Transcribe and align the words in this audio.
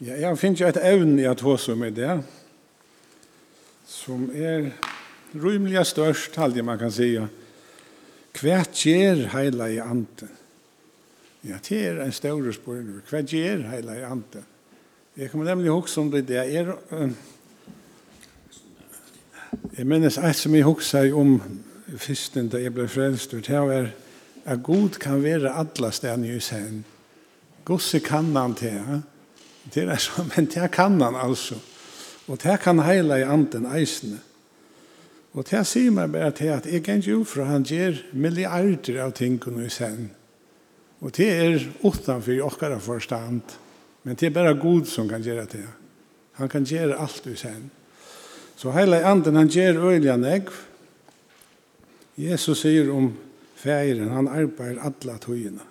Ja, 0.00 0.14
jeg 0.16 0.38
finner 0.40 0.70
et 0.70 0.78
evne 0.80 1.20
i 1.20 1.26
at 1.28 1.42
hos 1.44 1.66
med 1.76 1.92
det, 1.92 2.14
som 3.84 4.30
er 4.32 4.70
rymelig 5.36 5.82
størst, 5.90 6.38
aldrig 6.40 6.64
man 6.64 6.78
kan 6.80 6.92
si. 6.94 7.18
Kvært 8.32 8.80
gjør 8.80 9.26
heila 9.34 9.66
i 9.68 9.76
anten? 9.82 10.30
Ja, 11.44 11.58
det 11.68 11.82
er 11.84 12.00
en 12.00 12.16
større 12.16 12.52
spørsmål. 12.52 13.02
Kvært 13.10 13.34
gjør 13.34 13.66
heila 13.74 13.98
i 13.98 14.06
anten? 14.08 14.48
Jeg 15.20 15.30
kommer 15.30 15.50
nemlig 15.50 15.70
hukse 15.70 16.00
om 16.00 16.08
det 16.10 16.24
der. 16.28 16.48
Er, 16.48 16.72
uh, 16.96 17.12
jeg 19.76 19.86
minnes 19.86 20.16
et 20.16 20.36
som 20.36 20.54
jeg 20.54 20.64
hukse 20.64 21.04
om 21.12 21.36
fyrsten 21.98 22.48
da 22.48 22.62
jeg 22.62 22.72
ble 22.72 22.88
frelst, 22.88 23.36
det 23.36 23.52
er 23.52 23.92
at 24.46 24.62
god 24.64 24.96
kan 24.96 25.20
være 25.22 25.52
alle 25.52 25.92
stedene 25.92 26.36
i 26.36 26.40
sen. 26.40 26.84
Gosse 27.68 28.00
kan 28.00 28.32
han 28.36 28.54
til, 28.56 28.80
ja? 28.80 29.00
Det 29.74 29.84
er 29.88 29.96
så, 29.96 30.24
men 30.36 30.46
det 30.46 30.70
kan 30.70 31.00
han 31.00 31.14
altså. 31.14 31.58
Og 32.28 32.42
det 32.42 32.60
kan 32.60 32.78
heila 32.78 33.16
i 33.16 33.26
anden 33.26 33.66
eisene. 33.76 34.18
Og 35.32 35.46
det 35.46 35.62
sier 35.66 35.94
meg 35.94 36.10
bare 36.12 36.30
til 36.34 36.50
at 36.50 36.66
jeg 36.66 36.82
kan 36.82 37.02
jo 37.06 37.22
fra 37.24 37.46
han 37.46 37.62
gjør 37.66 38.00
milliarder 38.12 39.02
av 39.04 39.12
tingene 39.14 39.66
i 39.66 39.70
sen. 39.70 40.10
Og 41.00 41.14
det 41.16 41.28
er 41.30 41.66
utenfor 41.86 42.42
okkara 42.46 42.78
forstand. 42.82 43.42
Men 44.02 44.16
det 44.16 44.26
er 44.26 44.34
bare 44.34 44.54
god 44.58 44.86
som 44.90 45.08
kan 45.08 45.22
gjøre 45.22 45.46
det. 45.52 45.66
Han 46.40 46.48
kan 46.48 46.64
gjøre 46.64 46.98
alt 46.98 47.26
i 47.26 47.36
sen. 47.36 47.70
Så 48.56 48.72
heila 48.74 49.00
i 49.00 49.06
anden 49.12 49.36
han 49.36 49.48
gjør 49.48 49.84
øyelig 49.90 50.16
negv. 50.18 50.52
Jesus 52.16 52.60
sier 52.60 52.90
om 52.92 53.12
feiren, 53.56 54.10
han 54.10 54.28
arbeider 54.28 54.82
alle 54.82 55.18
togene. 55.20 55.66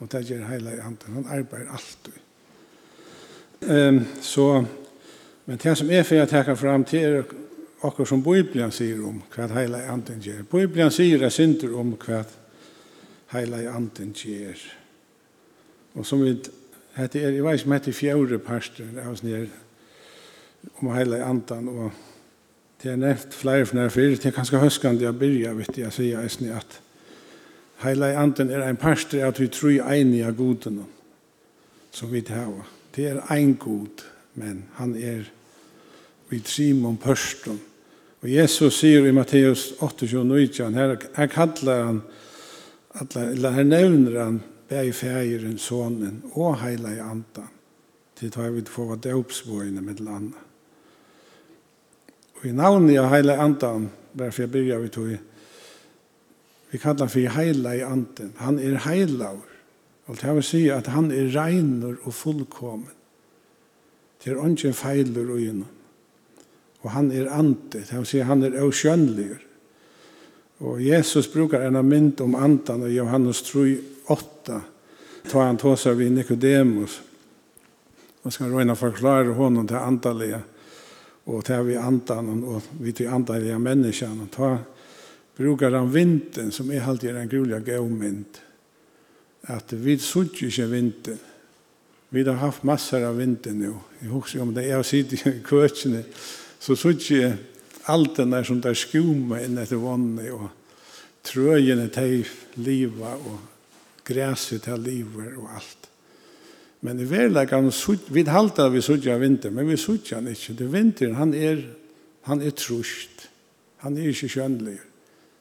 Og 0.00 0.12
det 0.12 0.26
gjør 0.28 0.48
heila 0.48 0.74
i 0.76 0.82
anden, 0.84 1.14
han 1.14 1.26
arbeider 1.38 1.72
alltid. 1.72 2.20
Ehm 3.68 4.04
så 4.20 4.64
men 5.44 5.58
det 5.62 5.76
som 5.76 5.90
är 5.90 6.02
för 6.02 6.16
jag 6.16 6.28
ta 6.28 6.56
fram 6.56 6.84
till 6.84 6.98
er 6.98 7.24
som 8.04 8.22
Bibeln 8.22 8.72
säger 8.72 9.04
om 9.04 9.22
vad 9.36 9.50
hela 9.50 9.86
anden 9.86 10.20
ger. 10.20 10.44
Bibeln 10.50 10.90
säger 10.90 11.18
det 11.18 11.30
synder 11.30 11.74
om 11.78 11.96
vad 12.06 12.24
hela 13.28 13.70
anden 13.70 14.12
ger. 14.16 14.56
Och 15.92 16.06
som 16.06 16.20
vi 16.22 16.36
hette 16.92 17.18
er, 17.18 17.32
i 17.32 17.40
vis 17.40 17.64
med 17.64 17.76
om 17.76 17.82
det 17.84 17.92
fjärde 17.92 18.38
pastor 18.38 18.86
av 19.04 19.12
oss 19.12 19.22
ner 19.22 19.48
om 20.74 20.94
hela 20.94 21.24
anden 21.24 21.68
och 21.68 21.90
det 22.82 22.88
är 22.88 22.96
nämnt 22.96 23.34
flera 23.34 23.66
från 23.66 23.80
här 23.80 23.88
förr. 23.88 24.16
Det 24.22 24.26
är 24.26 24.32
ganska 24.32 24.58
höskande 24.58 25.04
jag 25.04 25.14
börjar 25.14 25.54
vet 25.54 25.78
jag 25.78 25.92
säga 25.92 26.20
att 26.20 26.50
att 26.50 26.80
hela 27.82 28.18
anden 28.18 28.50
är 28.50 28.60
en 28.60 28.76
pastor 28.76 29.24
att 29.24 29.40
vi 29.40 29.48
tror 29.48 29.72
eniga 29.94 30.30
goden 30.30 30.84
som 31.90 32.10
vi 32.10 32.22
tar. 32.22 32.79
Det 32.96 33.06
er 33.06 33.32
ein 33.32 33.54
god, 33.54 34.04
men 34.34 34.64
han 34.74 34.94
er 34.96 35.28
vi 36.30 36.40
trimon 36.40 36.96
pørsten. 36.96 37.60
Og 38.20 38.28
Jesus 38.30 38.80
sier 38.80 39.06
i 39.06 39.12
Matteus 39.12 39.72
28:19, 39.80 40.74
her 40.74 40.96
her 41.16 41.26
kallar 41.26 41.84
han 41.84 42.02
alla 42.94 43.30
eller 43.30 43.50
her 43.50 43.64
nevner 43.64 44.24
han 44.24 44.42
bæg 44.68 44.94
fægeren, 44.94 45.58
sonen 45.58 46.22
og 46.32 46.60
heila 46.60 46.92
i 46.94 46.98
andan. 46.98 47.48
Til 48.16 48.30
tar 48.30 48.50
vi 48.50 48.62
få 48.68 48.84
vart 48.84 49.04
døpsbøyene 49.04 49.80
med 49.80 50.00
landa. 50.00 50.38
Og 52.40 52.46
i 52.46 52.52
navnet 52.52 52.98
av 52.98 53.08
heila 53.10 53.34
i 53.34 53.44
andan, 53.44 53.90
derfor 54.18 54.42
jeg 54.42 54.50
byrja 54.52 54.78
vi 54.78 54.88
tog, 54.88 55.16
vi 56.70 56.78
kallar 56.78 57.08
for 57.08 57.34
heila 57.36 57.72
i 57.74 57.80
andan. 57.80 58.32
Han 58.36 58.58
er 58.58 58.78
heilaur. 58.78 59.46
Og 60.10 60.16
det 60.18 60.32
vil 60.34 60.42
si 60.42 60.64
at 60.74 60.90
han 60.90 61.12
er 61.14 61.30
regner 61.30 61.94
og 62.02 62.14
fullkommen. 62.14 62.96
Det 64.20 64.32
er 64.32 64.40
ikke 64.42 64.72
feiler 64.74 65.30
og 65.30 65.38
gjennom. 65.38 65.76
Og 66.80 66.90
han 66.90 67.10
er 67.12 67.28
ante, 67.32 67.84
det 67.84 67.94
vil 67.94 68.08
si 68.08 68.22
han 68.24 68.42
er 68.42 68.58
avskjønnelig. 68.58 69.36
Og 70.66 70.80
Jesus 70.82 71.28
brukar 71.32 71.62
en 71.64 71.78
mynd 71.86 72.20
om 72.20 72.34
andan 72.34 72.84
i 72.88 72.96
Johannes 72.96 73.42
3, 73.46 73.78
8, 74.12 74.58
ta 75.30 75.44
han 75.44 75.60
tåsar 75.60 75.96
vid 75.96 76.12
Nikodemus. 76.12 76.98
Og 78.24 78.32
skal 78.32 78.52
røyna 78.52 78.74
forklare 78.76 79.32
honom 79.36 79.68
til 79.68 79.80
andalega, 79.80 80.42
og 81.30 81.44
til 81.44 81.64
vi 81.68 81.78
andan, 81.80 82.42
og 82.44 82.66
vi 82.80 82.92
til 82.92 83.08
andalega 83.08 83.56
menneskene. 83.58 84.28
Ta 84.32 84.56
brukar 85.36 85.72
han 85.72 85.92
vinden, 85.92 86.52
som 86.52 86.70
er 86.70 86.84
alltid 86.84 87.16
en 87.16 87.28
grulig 87.28 87.64
gavmynd 87.64 88.40
at 89.48 89.72
vi 89.72 89.96
sutt 89.98 90.42
ikke 90.42 90.68
vinter. 90.70 91.18
Vi 92.10 92.24
har 92.26 92.40
haft 92.42 92.64
massor 92.66 93.04
av 93.06 93.18
vinter 93.18 93.54
nu. 93.54 93.76
Jeg 94.02 94.10
husker 94.10 94.42
om 94.42 94.54
det 94.54 94.66
er 94.66 94.80
å 94.80 94.86
sitte 94.86 95.16
i 95.16 95.36
køkene, 95.46 96.02
så 96.60 96.76
sutt 96.76 97.06
ikke 97.06 97.36
alt 97.90 98.18
den 98.18 98.34
der 98.34 98.44
som 98.44 98.60
der 98.60 98.76
skjoma 98.76 99.40
inn 99.44 99.58
etter 99.62 99.80
vannet, 99.80 100.32
og 100.34 100.50
trøyene 101.24 101.88
til 101.94 102.26
livet, 102.60 103.24
og 103.30 103.38
græset 104.04 104.66
til 104.66 104.82
livet, 104.82 105.36
og 105.38 105.54
alt. 105.54 105.88
Men 106.80 107.00
i 107.00 107.06
verleggen, 107.08 107.68
vi 108.08 108.24
halter 108.24 108.70
vi 108.72 108.82
sutt 108.82 109.06
av 109.12 109.20
vinter, 109.20 109.52
men 109.52 109.68
vi 109.68 109.76
sutt 109.76 110.12
han 110.16 110.28
ikke. 110.32 110.56
Det 110.56 110.70
vinteren, 110.72 111.18
han 111.18 111.34
er, 111.36 111.60
han 112.28 112.40
er 112.42 112.56
trusht. 112.56 113.28
Han 113.84 113.96
er 113.96 114.08
ikke 114.10 114.30
skjønnelig. 114.32 114.78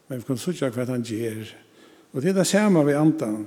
Men 0.10 0.20
vi 0.20 0.28
kan 0.28 0.40
sutt 0.40 0.62
av 0.64 0.76
hva 0.76 0.86
han 0.90 1.06
gjør. 1.08 1.48
Og 2.12 2.22
det 2.22 2.32
er 2.32 2.42
det 2.42 2.48
samme 2.50 2.84
vi 2.88 2.98
antar 2.98 3.40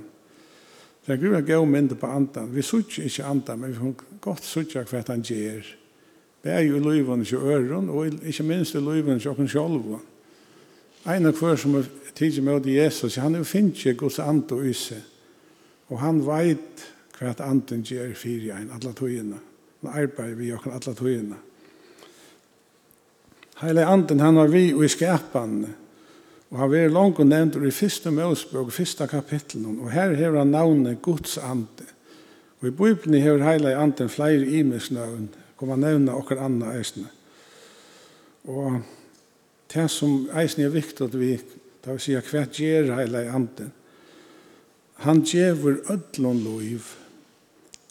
Det 1.03 1.13
er 1.13 1.19
grunn 1.19 1.35
av 1.35 1.47
gøy 1.47 1.65
mynd 1.67 1.95
på 1.99 2.07
andan. 2.07 2.51
Vi 2.53 2.63
sutja 2.63 3.03
ikke 3.03 3.27
andan, 3.27 3.59
men 3.59 3.73
vi 3.73 3.79
kan 3.81 4.19
godt 4.23 4.45
sutja 4.47 4.85
hva 4.87 5.01
han 5.09 5.23
gjør. 5.27 5.67
Det 6.43 6.51
er 6.51 6.63
jo 6.63 6.77
i 6.77 6.83
løyven 6.83 7.23
ikke 7.23 7.39
øren, 7.39 7.89
og 7.89 8.07
ikke 8.23 8.43
minst 8.43 8.75
i 8.75 8.83
løyven 8.83 9.19
ikke 9.19 9.33
åkken 9.33 9.51
sjolv. 9.51 9.97
En 11.03 11.27
av 11.27 11.39
hver 11.39 11.59
som 11.59 11.75
er 11.75 11.89
tidlig 12.15 12.43
med 12.43 12.67
Jesus, 12.67 13.15
han 13.19 13.35
er 13.35 13.43
finnes 13.43 13.83
ikke 13.83 14.05
Guds 14.05 14.19
and 14.19 14.51
i 14.63 14.73
seg. 14.73 15.03
Og 15.91 15.99
han 15.99 16.21
veit 16.23 16.85
hva 17.19 17.33
anden 17.43 17.83
gjør 17.83 18.13
fyrir 18.15 18.55
en 18.55 18.71
alle 18.71 18.93
togene. 18.95 19.39
Han 19.83 19.91
arbeider 19.91 20.35
vi 20.39 20.53
åkken 20.55 20.71
alle 20.71 20.95
togene. 20.95 21.39
Heile 23.59 23.85
anden, 23.85 24.19
han 24.19 24.35
var 24.35 24.47
vi 24.47 24.73
og 24.73 24.85
i 24.85 24.91
skapene. 24.91 25.82
Og 26.53 26.59
han 26.59 26.73
er 26.77 26.91
langt 26.93 27.17
og 27.17 27.25
nevnt 27.25 27.55
i 27.57 27.71
første 27.73 28.11
møsbøk, 28.13 28.69
første 28.71 29.07
kapitlen, 29.09 29.79
og 29.81 29.89
her 29.89 30.13
har 30.13 30.35
han 30.37 30.51
navnet 30.53 31.01
Guds 31.01 31.37
ande. 31.41 31.87
Og 32.61 32.67
i 32.67 32.71
Bibelen 32.71 33.21
har 33.21 33.39
hele 33.51 33.73
anden 33.75 34.09
flere 34.09 34.45
imensnavn, 34.45 35.31
kom 35.57 35.71
han 35.73 35.81
nevne 35.81 36.13
okker 36.13 36.37
andre 36.37 36.75
eisene. 36.77 37.07
Og 38.45 38.83
det 39.73 39.87
som 39.89 40.27
eisene 40.29 40.67
er 40.67 40.75
viktig 40.75 41.07
at 41.07 41.17
vi, 41.19 41.39
da 41.81 41.95
vi 41.95 42.03
sier 42.05 42.21
hva 42.21 42.43
gjør 42.45 42.91
hele 42.99 43.23
anden, 43.33 43.71
han 45.01 45.23
gjør 45.25 45.79
ødlån 45.89 46.43
lov, 46.43 46.91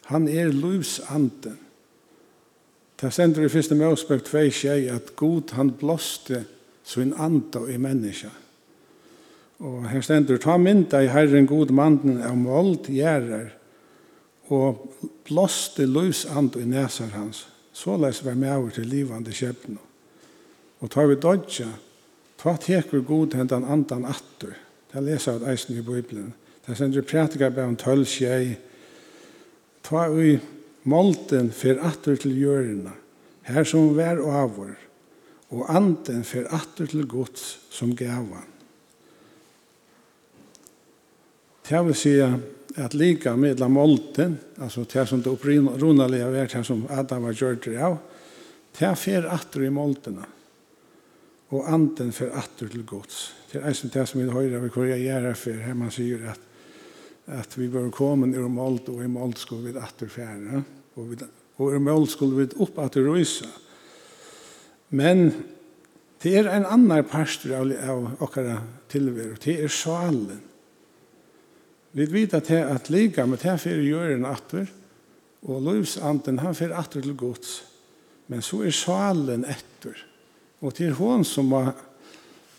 han 0.06 0.28
er 0.28 0.52
lovs 0.54 1.00
anden. 1.10 1.58
Det 3.00 3.10
sender 3.10 3.42
i 3.42 3.50
første 3.50 3.74
møsbøk 3.74 4.22
2, 4.30 4.44
skjei 4.54 4.86
at 4.86 5.16
Gud 5.18 5.50
han 5.58 5.74
blåste 5.74 6.44
sin 6.86 7.10
ande 7.18 7.66
i 7.74 7.76
menneskene 7.76 8.41
Og 9.62 9.86
her 9.86 10.02
stendur, 10.02 10.40
ta 10.42 10.56
mynda 10.58 11.04
i 11.04 11.10
Herren 11.12 11.46
god 11.46 11.70
mannen 11.70 12.18
av 12.26 12.34
mold 12.34 12.88
gjerrar, 12.90 13.52
og 14.50 14.88
blåste 15.28 15.86
løsand 15.86 16.58
i 16.58 16.64
nesar 16.66 17.12
hans. 17.14 17.44
Såleis 17.72 18.24
var 18.26 18.34
med 18.34 18.50
over 18.56 18.74
til 18.74 18.90
livande 18.90 19.32
skjebno. 19.32 19.78
Og 20.82 20.90
ta 20.90 21.06
vi 21.06 21.14
dodja, 21.14 21.70
ta 22.42 22.56
tekur 22.58 23.04
god 23.06 23.38
hendan 23.38 23.64
andan 23.64 24.04
attur. 24.10 24.56
Det 24.90 24.98
er 24.98 25.06
lesa 25.06 25.36
av 25.38 25.46
eisen 25.48 25.78
i 25.78 25.86
Bibelen. 25.86 26.34
Det 26.66 26.76
stendur 26.76 27.06
prætika 27.06 27.48
bæ 27.48 27.62
om 27.70 27.78
tøll 27.78 28.02
tjei. 28.04 28.56
Ta 29.86 30.08
vi 30.10 30.40
molden 30.84 31.52
fyr 31.54 31.78
attur 31.86 32.18
til 32.18 32.34
jørina, 32.34 32.92
her 33.46 33.64
som 33.64 33.94
vær 33.96 34.18
og 34.18 34.34
avur, 34.42 34.74
og 35.54 35.70
anden 35.70 36.26
fyr 36.26 36.50
attur 36.50 36.90
til 36.90 37.06
gods 37.06 37.60
som 37.70 37.94
gavan 37.96 38.51
Det 41.72 41.80
vil 41.86 41.94
si 41.96 42.10
at 42.20 42.94
lika 42.94 43.32
medla 43.36 43.64
molten, 43.68 44.34
altså 44.60 44.82
det 44.84 45.06
som 45.08 45.22
det 45.24 45.30
opprunalige 45.32 46.26
var 46.28 46.50
det 46.52 46.64
som 46.68 46.82
Adam 46.92 47.24
var 47.24 47.38
gjørt 47.38 47.64
det 47.64 47.78
av, 47.80 47.96
det 48.76 48.90
fer 49.00 49.28
atter 49.32 49.64
i 49.64 49.70
moltena. 49.72 50.26
Og 51.52 51.70
anden 51.72 52.12
fer 52.12 52.34
atter 52.36 52.68
til 52.68 52.84
gods. 52.84 53.22
Det 53.48 53.60
er 53.60 53.70
eisen 53.70 53.92
det 53.92 54.04
som 54.08 54.20
vi 54.20 54.28
høyre 54.28 54.60
vi 54.60 54.70
hvor 54.74 54.90
jeg 54.90 55.06
gjør 55.06 55.30
det 55.30 55.32
for, 55.40 55.64
her 55.64 55.80
man 55.80 55.96
sier 55.96 56.28
at, 56.34 56.44
at 57.40 57.56
vi 57.56 57.70
bør 57.72 57.88
komme 57.88 58.28
ur 58.36 58.52
molt, 58.52 58.92
og 58.92 59.00
i 59.00 59.08
molt 59.08 59.40
skulle 59.40 59.72
vi 59.72 59.80
atter 59.80 60.12
fære, 60.12 60.62
og, 60.96 61.08
vi, 61.08 61.20
og 61.56 61.72
i 61.72 61.82
molt 61.88 62.12
skulle 62.12 62.42
vi 62.42 62.50
opp 62.60 62.84
atter 62.84 63.08
røysa. 63.08 63.48
Men 64.92 65.30
det 66.20 66.36
er 66.36 66.52
en 66.52 66.68
annan 66.68 67.08
parster 67.08 67.56
av, 67.56 67.72
av 67.80 68.24
okkara 68.28 68.60
tilver, 68.92 69.38
det 69.40 69.62
er 69.64 69.72
sjalen 69.72 70.51
Vi 71.92 72.06
vet 72.08 72.34
at 72.34 72.48
det 72.48 72.62
at 72.64 72.90
lika, 72.90 73.26
med 73.26 73.42
det 73.42 73.58
fyrir 73.60 73.84
jøren 73.84 74.24
atter, 74.24 74.70
og 75.42 75.62
løvsanden, 75.66 76.38
han 76.40 76.54
fyrir 76.56 76.76
atter 76.78 77.02
til 77.02 77.16
gods. 77.18 77.58
Men 78.30 78.42
så 78.42 78.62
er 78.64 78.72
salen 78.72 79.44
etter, 79.44 79.98
og 80.62 80.74
til 80.78 80.94
hon 80.96 81.24
som 81.26 81.52
har 81.52 81.74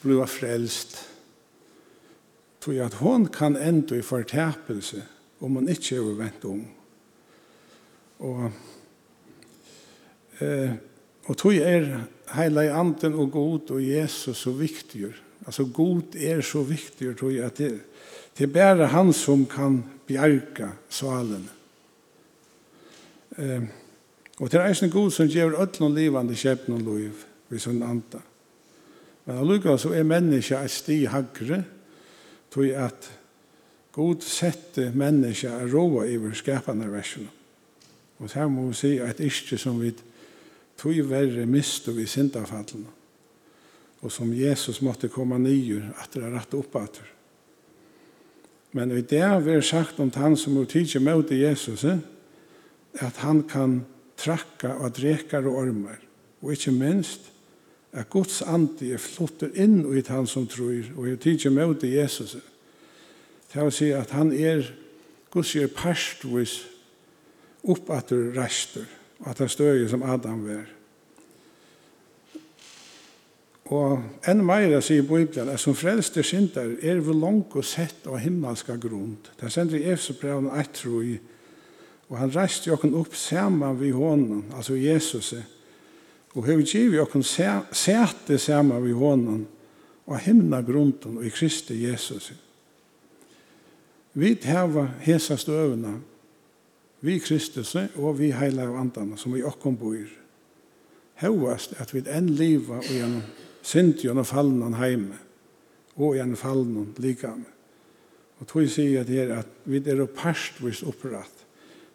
bliva 0.03 0.27
frelst. 0.29 0.97
Tror 2.61 2.75
jeg 2.75 2.85
at 2.85 2.99
hon 3.01 3.25
kan 3.31 3.57
enda 3.57 3.97
i 3.97 4.05
fortæpelse, 4.05 5.01
om 5.41 5.57
hon 5.57 5.69
ikke 5.71 5.97
er 5.97 6.17
vent 6.19 6.45
om. 6.47 6.61
Og, 8.23 8.51
eh, 10.39 10.75
og 11.25 11.37
tog 11.37 11.55
er 11.55 12.05
heilig 12.35 12.69
anden 12.69 13.15
og 13.19 13.31
god 13.31 13.71
og 13.71 13.81
Jesus 13.83 14.37
så 14.37 14.51
viktig. 14.51 15.09
Altså 15.45 15.65
god 15.65 16.15
er 16.15 16.41
så 16.41 16.63
viktig, 16.63 17.17
tror 17.17 17.29
jeg, 17.29 17.45
at 17.45 17.57
det 17.57 17.71
er 17.71 17.79
Det 18.37 18.47
er 18.47 18.53
bare 18.53 18.89
han 18.91 19.13
som 19.13 19.45
kan 19.45 19.83
bjerga 20.07 20.71
salen. 20.89 21.49
Eh, 23.37 23.63
og 24.39 24.51
det 24.51 24.59
er 24.59 24.67
eisen 24.67 24.91
god 24.91 25.11
som 25.13 25.29
gjør 25.29 25.59
ødlån 25.61 25.95
livande 25.95 26.35
kjepn 26.35 26.73
og 26.73 26.87
liv 26.87 27.25
vi 27.49 27.59
som 27.59 27.81
anta. 27.85 28.21
Men 29.25 29.37
allukka 29.37 29.77
så 29.77 29.93
er 29.93 30.07
menneska 30.07 30.63
et 30.63 30.73
sti 30.73 31.03
hagre 31.05 31.63
tog 32.51 32.65
at 32.65 33.11
god 33.93 34.25
sette 34.25 34.89
menneska 34.95 35.53
er 35.61 35.69
råa 35.69 36.07
i 36.09 36.17
skapande 36.33 36.89
versjon. 36.91 37.29
Og 38.19 38.33
her 38.33 38.47
må 38.47 38.67
vi 38.67 38.73
si 38.73 38.97
at 38.97 39.19
ikke 39.19 39.57
som 39.57 39.79
vi 39.81 39.93
tog 40.77 40.97
verre 41.09 41.45
mist 41.45 41.87
og 41.87 41.97
vi 41.97 42.09
sintafallene 42.09 43.03
og 44.03 44.11
som 44.11 44.33
Jesus 44.35 44.81
måtte 44.83 45.07
komme 45.11 45.37
nyer 45.39 45.85
at 46.01 46.11
det 46.11 46.25
er 46.25 46.33
rett 46.35 46.55
oppater. 46.57 47.07
Men 48.73 48.91
i 48.91 49.01
det 49.01 49.21
har 49.21 49.61
sagt 49.61 49.99
om 49.99 50.11
han 50.15 50.37
som 50.37 50.57
har 50.57 50.65
tidsi 50.65 50.99
mot 50.99 51.31
Jesus, 51.31 51.85
at 52.93 53.17
han 53.21 53.43
kan 53.49 53.83
trakka 54.17 54.73
og 54.81 54.95
drekar 54.97 55.45
og 55.45 55.55
ormar. 55.55 55.99
Og 56.41 56.51
ikke 56.51 56.71
minst, 56.71 57.31
at 57.93 58.09
Guds 58.09 58.41
andi 58.41 58.91
er 58.91 59.01
flotter 59.01 59.53
inn 59.53 59.83
i 59.85 60.01
han 60.07 60.27
som 60.27 60.47
tror, 60.49 60.89
og 60.97 61.07
er 61.07 61.21
tidsi 61.21 61.49
mot 61.53 61.83
Jesus. 61.83 62.37
Det 63.53 63.61
vil 63.61 63.71
si 63.71 63.91
at 63.93 64.09
han 64.11 64.33
er, 64.33 64.65
Guds 65.31 65.55
er 65.55 65.69
parstvis 65.69 66.63
oppatter 67.63 68.33
rastur, 68.37 68.87
og 69.19 69.29
at 69.29 69.37
han 69.37 69.49
støy 69.49 69.85
som 69.87 70.03
Adam 70.03 70.47
var. 70.47 70.65
Og 73.71 74.01
enn 74.27 74.43
meira 74.43 74.81
sier 74.83 75.05
Bibelen, 75.07 75.49
er 75.49 75.61
som 75.61 75.75
frelste 75.75 76.23
synder 76.23 76.75
er 76.83 76.99
vi 76.99 77.15
langt 77.15 77.55
og 77.55 77.63
sett 77.65 78.07
av 78.07 78.19
himmelska 78.19 78.75
grunn. 78.75 79.15
Det 79.39 79.51
sender 79.51 79.79
i 79.79 79.93
Efsebreven 79.93 80.49
1, 80.51 80.73
tro 80.75 80.99
i, 81.01 81.15
og 82.09 82.17
han 82.19 82.33
reiste 82.35 82.69
jo 82.69 82.77
opp 82.99 83.15
saman 83.15 83.79
vi 83.79 83.93
hånden, 83.95 84.43
altså 84.53 84.75
Jesus, 84.75 85.33
og 86.33 86.47
hei 86.47 86.57
giv 86.65 86.97
jokken 86.97 87.23
sete 87.23 88.37
saman 88.37 88.83
vi 88.83 88.91
hånden, 88.91 89.45
og 90.05 90.19
himna 90.19 90.59
grunden 90.61 91.21
og 91.21 91.25
i 91.25 91.31
Kristi 91.31 91.77
Jesus. 91.85 92.33
Vi 94.13 94.35
tar 94.35 94.67
hesa 95.05 95.37
støvene 95.39 96.01
vi 97.03 97.19
Kristus 97.19 97.75
og 97.75 98.19
vi 98.19 98.31
heilar 98.31 98.77
andana 98.79 99.17
som 99.19 99.33
vi 99.35 99.43
okken 99.43 99.75
bor. 99.77 100.03
Hevast 101.19 101.73
at 101.79 101.91
vi 101.93 102.03
enn 102.07 102.29
liva 102.37 102.79
og 102.79 102.87
gjennom 102.87 103.23
synd 103.63 104.03
i 104.03 104.11
en 104.11 104.25
fallen 104.25 104.75
heime, 104.77 105.17
og 105.95 106.17
i 106.17 106.21
en 106.23 106.35
fallen 106.37 106.91
likame. 107.01 107.49
Og 108.39 108.47
tog 108.49 108.67
sier 108.67 109.05
det 109.07 109.29
at 109.31 109.49
vi 109.69 109.79
er 109.79 110.05
parstvis 110.05 110.83
oppratt. 110.83 111.43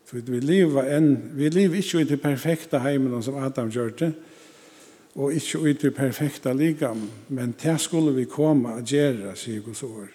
For 0.09 0.23
vi 0.25 0.41
lever 0.41 0.89
en, 0.97 1.11
vi 1.37 1.51
lever 1.53 1.83
ikke 1.83 2.01
i 2.01 2.09
det 2.09 2.21
perfekte 2.23 2.81
heimen 2.81 3.23
som 3.23 3.37
Adam 3.37 3.69
gjør 3.69 3.91
det, 3.99 4.13
og 5.19 5.35
ikke 5.35 5.61
i 5.69 5.75
det 5.77 5.91
perfekte 5.97 6.55
likam, 6.55 7.09
men 7.29 7.53
til 7.59 7.79
skulle 7.79 8.15
vi 8.17 8.25
komme 8.25 8.79
og 8.79 8.87
gjøre, 8.87 9.35
sier 9.37 9.61
Guds 9.61 9.83
år. 9.83 10.09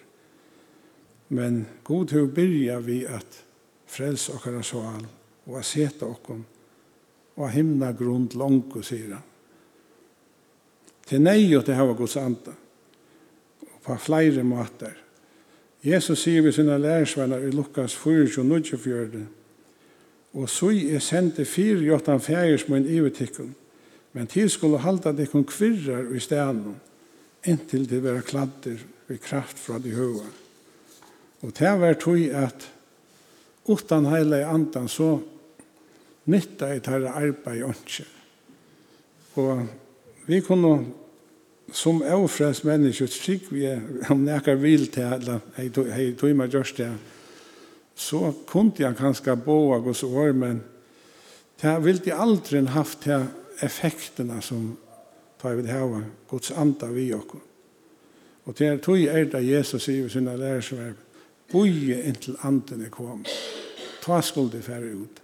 Men 1.28 1.66
god 1.84 2.08
til 2.10 2.24
å 2.24 2.32
begynne 2.32 2.80
vi 2.82 3.04
at 3.06 3.38
frelse 3.86 4.34
okkara 4.34 4.64
sval, 4.66 5.04
og 5.46 5.60
å 5.60 5.62
sete 5.62 6.08
okkom 6.08 6.42
og 7.36 7.50
himna 7.50 7.92
grund 7.92 8.34
langt, 8.38 8.74
sier 8.86 9.16
han 9.16 9.33
til 11.06 11.22
nei 11.22 11.54
og 11.56 11.64
til 11.64 11.74
hava 11.74 11.92
Guds 11.92 12.16
anda. 12.16 12.54
Og 13.62 13.80
på 13.84 13.96
flere 14.00 14.44
måter. 14.44 14.94
Jesus 15.84 16.22
sier 16.24 16.42
vi 16.42 16.52
sina 16.52 16.78
lærersvenner 16.80 17.44
i 17.44 17.50
Lukas 17.52 17.94
4, 17.94 18.26
24, 18.78 19.26
Og 20.34 20.48
så 20.50 20.70
er 20.70 20.98
sendte 20.98 21.44
fire 21.44 21.84
jottan 21.84 22.20
fægers 22.20 22.68
med 22.68 22.78
en 22.78 22.86
ivetikken. 22.86 23.54
men 24.14 24.26
til 24.30 24.50
skulle 24.50 24.78
halda 24.78 25.12
dekken 25.12 25.44
kvirrar 25.44 26.06
i 26.14 26.20
stenen, 26.22 26.76
inntil 27.44 27.88
det 27.90 27.98
var 28.02 28.22
kladder 28.22 28.78
ved 29.08 29.18
kraft 29.18 29.58
fra 29.58 29.80
de 29.82 29.90
høyene. 29.90 30.30
Og 31.42 31.52
det 31.58 31.72
var 31.80 31.94
tog 31.98 32.20
at 32.30 32.68
utan 33.68 34.06
heile 34.06 34.44
andan 34.46 34.88
så 34.88 35.18
nytta 36.30 36.70
i 36.72 36.80
tæra 36.80 37.16
arbeid 37.18 37.64
ikke. 37.68 38.06
Og 39.34 39.66
vi 40.26 40.40
kunne 40.40 40.84
som 41.72 42.02
avfrest 42.02 42.64
mennesker 42.64 43.08
trygg 43.08 43.48
vi 43.50 43.64
er, 43.66 43.80
om 44.12 44.26
jeg 44.28 44.60
vil 44.60 44.86
til, 44.92 45.16
eller 45.16 45.40
jeg 45.56 46.16
tog 46.18 46.36
meg 46.36 46.52
gjørst 46.52 46.78
det, 46.78 46.90
så 47.94 48.32
kunne 48.46 48.74
jeg 48.78 48.96
kanskje 48.98 49.36
bo 49.36 49.70
og 49.70 49.96
så 49.96 50.06
år, 50.06 50.32
men 50.32 50.62
det 51.62 51.74
ville 51.84 52.04
de 52.04 52.12
aldri 52.12 52.64
haft 52.66 53.02
til 53.02 53.26
effektene 53.62 54.42
som 54.42 54.76
tar 55.40 55.54
vi 55.54 55.62
det 55.62 55.72
her, 55.72 56.04
Guds 56.28 56.50
anda 56.50 56.86
vi 56.86 57.12
og 57.12 57.36
Og 58.44 58.58
det 58.58 58.66
jeg 58.66 58.80
tog 58.82 59.00
er 59.00 59.24
det 59.24 59.40
Jesus 59.46 59.86
sier 59.86 60.06
i 60.06 60.08
sine 60.12 60.36
lærersverv, 60.36 60.96
boje 61.52 62.02
inntil 62.04 62.36
anden 62.44 62.82
er 62.84 62.90
kom. 62.92 63.24
Ta 64.04 64.20
skulle 64.20 64.52
det 64.52 64.64
færre 64.64 64.92
ut. 64.92 65.22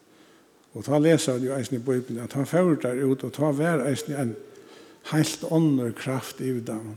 Og 0.75 0.85
ta 0.85 0.99
leser 0.99 1.33
han 1.33 1.45
jo 1.45 1.57
eisen 1.57 1.77
i 1.77 1.79
Bibelen, 1.85 2.29
ta 2.29 2.39
han 2.39 2.47
fører 2.47 2.79
der 2.81 3.05
ut, 3.05 3.25
og 3.25 3.33
ta 3.33 3.51
hver 3.53 3.85
eisen 3.89 4.15
i 4.15 4.21
en 4.21 4.37
helt 5.11 5.45
ånder 5.51 5.93
kraft 5.93 6.41
i 6.41 6.53
dem. 6.61 6.97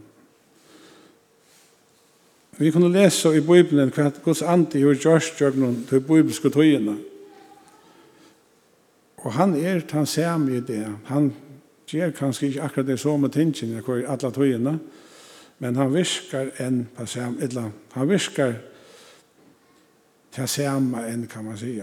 Vi 2.57 2.71
kunne 2.71 2.91
lese 2.93 3.31
i 3.33 3.41
Bibelen 3.41 3.89
hva 3.95 4.11
Guds 4.23 4.43
andi 4.45 4.83
gjør 4.83 4.99
gjørst 5.01 5.41
noen 5.57 5.79
til 5.89 6.03
bibelske 6.05 6.51
tøyene. 6.53 6.99
Og 9.23 9.33
han 9.33 9.55
er 9.55 9.81
han 9.91 10.05
samme 10.05 10.57
i 10.57 10.59
det. 10.59 10.85
Han 11.05 11.31
gjør 11.87 12.11
kanskje 12.11 12.47
ikke 12.47 12.61
akkurat 12.61 12.87
det 12.87 12.99
samme 12.99 13.29
tingene 13.29 13.81
hva 13.81 13.97
i 13.97 14.05
alle 14.05 14.31
tøyene, 14.31 14.77
men 15.59 15.75
han 15.75 15.93
virker 15.93 16.51
en 16.59 16.87
på 16.95 17.05
samme, 17.05 17.41
eller 17.41 17.71
han 17.93 18.09
virker 18.09 18.53
til 20.33 20.47
samme 20.47 21.05
enn, 21.07 21.27
kan 21.27 21.45
man 21.45 21.57
si. 21.57 21.79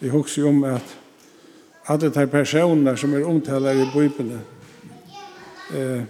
Vi 0.00 0.08
husker 0.08 0.42
jo 0.42 0.48
om 0.48 0.64
at 0.64 0.96
alle 1.88 2.10
de 2.12 2.26
personer 2.26 2.96
som 2.96 3.14
er 3.14 3.26
omtaler 3.26 3.72
i 3.72 3.90
Bibelen, 3.94 4.40
eh, 5.74 6.02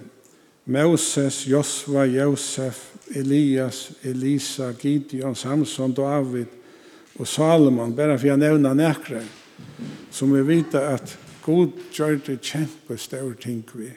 Moses, 0.64 1.46
Josva, 1.48 2.04
Josef, 2.04 2.92
Elias, 3.14 3.92
Elisa, 4.04 4.72
Gideon, 4.72 5.34
Samson, 5.34 5.92
David 5.92 6.46
og 7.18 7.26
Salomon, 7.26 7.96
bare 7.96 8.18
for 8.18 8.26
jeg 8.26 8.38
nevner 8.38 8.74
nekre, 8.74 9.22
som 10.10 10.34
vi 10.34 10.42
vet 10.46 10.74
at 10.74 11.18
God 11.42 11.72
gjør 11.92 12.18
det 12.26 12.40
kjempe 12.44 12.98
større 13.00 13.34
ting 13.40 13.64
vi. 13.74 13.88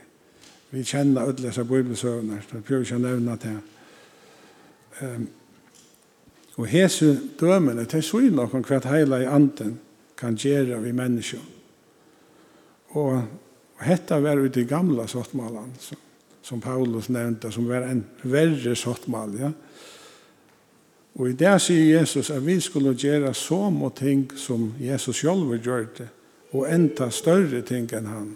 Vi 0.71 0.83
kjenner 0.87 1.21
alle 1.21 1.47
disse 1.47 1.63
bibelsøvnene, 1.63 2.39
så 2.41 2.55
jeg 2.55 2.63
prøver 2.63 2.85
ikke 2.85 2.95
å 2.95 3.03
nevne 3.03 3.37
det. 3.43 3.55
Um, 5.01 5.27
og 6.55 6.67
hese 6.71 7.17
dømene, 7.39 7.83
det 7.83 7.99
er 7.99 8.05
så 8.05 8.21
noen 8.31 8.63
hva 8.67 8.79
hele 8.93 9.19
i 9.23 9.27
anden 9.27 9.79
kan 10.15 10.37
gjøre 10.39 10.79
vi 10.83 10.91
mennesker. 10.95 11.43
Og 12.95 13.21
Og 13.81 13.87
dette 13.89 14.17
var 14.21 14.37
ute 14.37 14.61
i 14.61 14.69
gamla 14.69 15.07
sottmalan, 15.09 15.71
som, 15.81 15.97
som 16.45 16.61
Paulus 16.61 17.09
nevnte, 17.09 17.49
som 17.51 17.65
var 17.65 17.87
en 17.89 18.03
verre 18.21 18.75
sottmal, 18.77 19.33
ja. 19.39 19.49
Og 21.17 21.27
i 21.27 21.33
det 21.35 21.57
sier 21.59 21.97
Jesus 21.97 22.29
at 22.31 22.45
vi 22.45 22.55
skulle 22.63 22.93
gjøre 22.95 23.33
så 23.35 23.65
må 23.73 23.89
ting 23.97 24.29
som 24.39 24.69
Jesus 24.79 25.23
selv 25.25 25.49
gjør 25.57 25.89
det, 25.97 26.07
og 26.53 26.69
enda 26.69 27.09
større 27.11 27.63
ting 27.67 27.89
enn 27.97 28.07
han. 28.07 28.29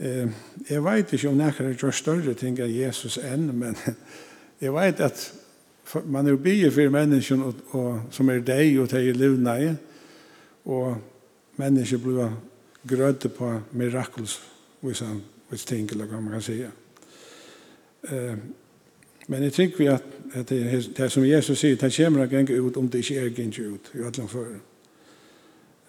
Eh, 0.00 0.28
jeg 0.68 0.84
vet 0.84 1.14
ikke 1.14 1.30
om 1.30 1.38
nekker 1.38 1.70
gjør 1.72 1.96
større 1.96 2.34
ting 2.34 2.58
enn 2.58 2.74
Jesus 2.74 3.16
enn, 3.22 3.46
men 3.56 3.78
jeg 4.64 4.74
vet 4.74 5.00
at 5.06 5.24
man 6.04 6.26
er 6.26 6.36
bygge 6.36 6.74
for 6.74 6.92
menneskene 6.92 7.46
og, 7.46 7.64
og, 7.78 8.04
som 8.10 8.28
er 8.28 8.42
deg 8.42 8.76
og 8.82 8.90
til 8.90 9.08
i 9.08 9.16
livnei, 9.16 9.72
og 10.66 10.98
mennesker 11.62 12.02
blir 12.02 12.34
grødde 12.88 13.28
på 13.28 13.60
mirakels 13.72 14.40
hvis 14.80 15.00
han 15.04 15.22
hvis 15.50 15.64
ting 15.64 15.90
eller 15.90 16.06
hva 16.06 16.20
man 16.20 16.32
kan 16.32 16.42
si 16.42 16.62
uh, 16.64 18.36
men 19.26 19.42
jeg 19.42 19.52
tror 19.52 19.78
vi 19.78 19.86
at, 19.86 20.02
at 20.32 20.48
det, 20.48 20.96
det 20.96 21.12
som 21.12 21.24
Jesus 21.24 21.58
sier, 21.58 21.76
det 21.76 21.94
kommer 21.96 22.24
ikke 22.24 22.38
engang 22.38 22.66
ut 22.66 22.76
om 22.76 22.88
det 22.88 22.98
ikke 22.98 23.20
er 23.20 23.24
ikke 23.24 23.68
ut 23.68 23.90
i 23.94 24.02
alle 24.02 24.28
fall 24.28 24.58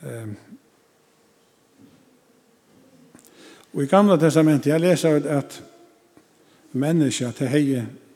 Eh, 0.02 0.28
og 3.74 3.84
i 3.84 3.88
gamla 3.88 4.18
testamentet, 4.20 4.72
jeg 4.72 4.82
leser 4.82 5.28
at 5.30 5.60
menneska 6.74 7.30
til 7.38 7.52
hei 7.52 7.66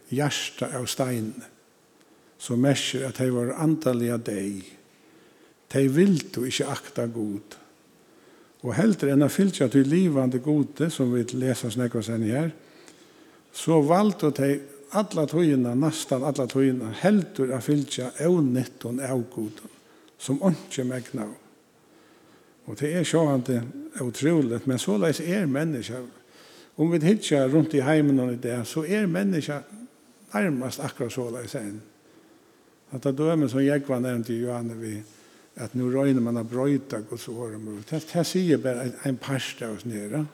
hjärsta 0.09 0.71
av 0.79 0.87
stein 0.89 1.31
som 2.41 2.61
mersker 2.61 3.05
at 3.07 3.21
hei 3.21 3.29
var 3.33 3.55
antalliga 3.61 4.17
deg. 4.17 4.65
de 5.73 5.87
vil 5.89 6.17
du 6.35 6.43
ikke 6.45 6.65
akta 6.65 7.05
god. 7.05 7.57
Og 8.65 8.73
heldre 8.73 9.13
enn 9.13 9.21
å 9.21 9.29
fylltja 9.29 9.67
til 9.69 9.85
livande 9.85 10.39
gode, 10.41 10.89
som 10.89 11.11
vi 11.13 11.21
leser 11.37 11.73
snakka 11.73 12.01
sen 12.01 12.25
her, 12.25 12.49
så 13.53 13.77
valgte 13.85 14.31
de 14.35 14.49
alla 14.97 15.25
tøyina, 15.29 15.75
nastan 15.77 16.25
alla 16.25 16.47
tøyina, 16.49 16.89
heldur 17.03 17.53
a 17.53 17.61
fylltja 17.61 18.11
av 18.25 18.39
netton 18.43 18.99
av 19.03 19.21
goden, 19.31 19.73
som 20.17 20.41
ikke 20.49 20.85
megna. 20.87 21.27
Og 22.65 22.77
det 22.79 22.95
er 22.97 23.05
sjåhande 23.05 23.61
utroligt, 24.01 24.65
men 24.65 24.81
så 24.81 24.97
leis 24.97 25.21
er 25.21 25.45
menneska. 25.45 26.01
Om 26.75 26.91
vi 26.91 27.05
hittar 27.05 27.51
rundt 27.53 27.75
i 27.77 27.83
heimen 27.85 28.19
og 28.19 28.33
i 28.33 28.39
det, 28.41 28.57
så 28.67 28.83
er 28.83 29.05
menneska 29.07 29.61
nærmast 30.33 30.81
akkurat 30.83 31.13
så 31.13 31.29
leis 31.31 31.53
enn. 31.59 31.77
At 32.91 33.05
det 33.05 33.13
dømer 33.17 33.47
som 33.51 33.63
jeg 33.63 33.85
var 33.87 34.01
nevnt 34.01 34.29
i 34.33 34.41
Johanne, 34.41 34.75
vi 34.79 34.97
att 35.55 35.73
nu 35.73 35.91
røyner 35.91 36.21
man 36.21 36.37
att 36.37 36.49
brøyta 36.49 36.99
Guds 37.09 37.27
år 37.27 37.55
om 37.55 37.83
det. 37.89 37.89
Det 37.89 38.11
här 38.11 38.23
säger 38.23 38.91
en 39.03 39.17
parst 39.17 39.61
av 39.61 39.75
oss 39.75 39.85
nere. 39.85 40.25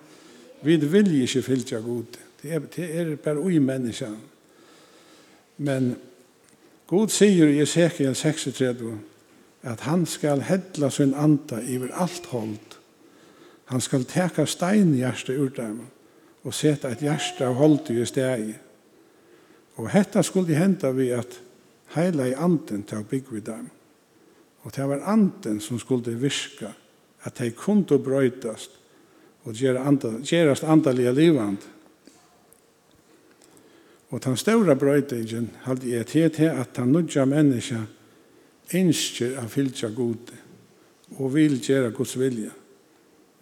Vi 0.61 0.77
vill 0.77 1.11
ju 1.11 1.21
inte 1.21 1.41
fylla 1.41 1.79
god. 1.79 2.17
Det 2.41 2.51
är, 2.51 2.61
det 2.75 2.97
är 2.97 3.17
bara 3.23 3.45
oj 3.45 3.59
människan. 3.59 4.17
Men 5.55 5.95
God 6.85 7.11
säger 7.11 7.47
i 7.47 7.59
Ezekiel 7.59 8.15
36 8.15 8.81
att 9.61 9.79
han 9.79 10.05
skal 10.05 10.41
hedla 10.41 10.91
sin 10.91 11.13
anda 11.13 11.61
över 11.61 11.89
allt 11.93 12.25
hold. 12.25 12.75
Han 13.65 13.81
skal 13.81 14.03
täcka 14.03 14.45
stein 14.45 14.93
i 14.93 14.97
hjertet 14.97 15.37
ur 15.37 15.49
dem 15.49 15.85
og 16.43 16.53
seta 16.53 16.89
et 16.89 17.03
hjerte 17.05 17.45
av 17.45 17.53
hold 17.55 17.89
i 17.93 18.05
steg. 18.05 18.55
Og 19.77 19.89
hetta 19.89 20.23
skulle 20.25 20.57
hende 20.57 20.95
vi 20.95 21.11
at 21.15 21.37
heila 21.95 22.25
i 22.27 22.33
anden 22.33 22.83
til 22.83 23.05
bygg 23.09 23.31
vid 23.31 23.41
dem. 23.41 23.69
Og 24.63 24.75
det 24.75 24.87
var 24.87 25.05
anden 25.09 25.59
som 25.59 25.79
skulle 25.79 26.15
virka, 26.17 26.73
at 27.23 27.37
de 27.37 27.51
kunne 27.51 27.99
brøytast 27.99 28.77
og 29.43 29.53
gjerast 29.55 30.63
andalige 30.63 31.13
livand. 31.13 31.57
Og 34.11 34.23
den 34.23 34.37
større 34.37 34.75
brøytingen 34.75 35.49
hadde 35.63 35.89
jeg 35.89 36.05
til 36.05 36.29
til 36.29 36.51
at 36.51 36.75
den 36.75 36.91
nødja 36.91 37.25
menneska 37.25 37.85
innskjer 38.71 39.37
av 39.39 39.49
fylltja 39.51 39.89
gode 39.95 40.37
og 41.17 41.33
vil 41.33 41.57
gjøre 41.59 41.91
Guds 41.91 42.17
vilja. 42.19 42.51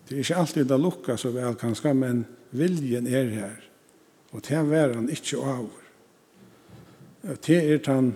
Det 0.07 0.15
er 0.15 0.23
ikke 0.23 0.37
alltid 0.41 0.65
det 0.65 0.79
lukka 0.81 1.17
så 1.17 1.29
vel 1.33 1.57
kanskje, 1.57 1.93
men 1.93 2.23
viljen 2.51 3.07
er 3.07 3.29
her. 3.33 3.59
Og 4.31 4.41
til 4.45 4.61
å 4.61 4.69
være 4.69 4.95
han 4.95 5.09
ikke 5.09 5.37
over. 5.37 5.85
Det 7.45 7.59
er 7.59 7.81
den 7.85 8.13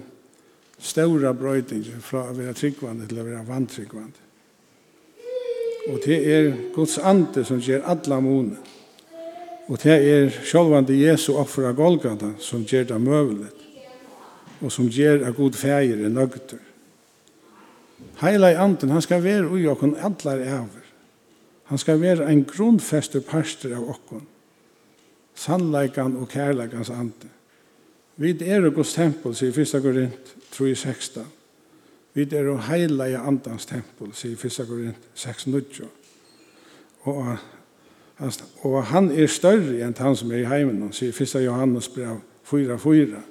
stora 0.83 1.31
brøytinger 1.33 2.01
fra 2.03 2.27
å 2.27 2.35
være 2.35 2.55
tryggvande 2.57 3.07
til 3.07 3.21
å 3.21 3.25
være 3.27 3.47
vantryggvande. 3.47 4.19
Og 5.91 5.99
det 6.05 6.19
er 6.31 6.53
Guds 6.75 6.97
ande 6.97 7.43
som 7.47 7.59
gjør 7.59 7.87
alle 7.91 8.19
måne. 8.23 8.59
Og 9.67 9.79
det 9.83 9.95
er 9.95 10.31
sjølvande 10.43 10.95
Jesu 10.95 11.33
offer 11.39 11.69
av 11.69 11.77
Golgata 11.79 12.33
som 12.43 12.63
gjør 12.67 12.89
det 12.91 12.99
møvelig. 13.03 13.49
Og 14.63 14.71
som 14.71 14.87
gjør 14.87 15.25
at 15.27 15.35
god 15.35 15.57
feir 15.59 15.99
er 15.99 16.11
nøgter. 16.11 16.59
Heila 18.21 18.51
i 18.51 18.59
anden, 18.59 18.91
han 18.91 19.03
skal 19.03 19.23
være 19.23 19.49
ui 19.51 19.65
okkon 19.67 19.97
allar 19.99 20.39
over. 20.59 20.83
Han 21.71 21.79
skal 21.79 21.99
være 22.01 22.27
en 22.31 22.43
grunnfester 22.47 23.23
parster 23.23 23.75
av 23.75 23.87
okkon. 23.95 24.27
Sannleikan 25.35 26.15
og 26.19 26.29
kærleikans 26.29 26.91
ande. 26.93 27.31
Vi 28.15 28.35
er 28.45 28.69
Guds 28.69 28.93
tempel, 28.93 29.33
sier 29.35 29.55
1. 29.55 29.81
Korint 29.81 30.35
3.16. 30.53 31.25
Vi 32.13 32.27
er 32.29 32.48
å 32.50 32.60
heila 32.67 33.10
i 33.10 33.17
andans 33.17 33.65
tempel, 33.65 34.13
sier 34.13 34.38
1. 34.38 34.67
Korint 34.69 35.07
6.9. 35.17 35.88
Og, 37.10 37.33
og 38.62 38.77
han 38.91 39.10
er 39.12 39.31
større 39.31 39.79
enn 39.81 39.98
han 39.98 40.17
som 40.17 40.31
er 40.31 40.43
i 40.43 40.50
heimen, 40.50 40.93
sier 40.93 41.15
1. 41.15 41.39
Johannes 41.43 41.89
brev 41.89 42.22
4.4. 42.45 43.24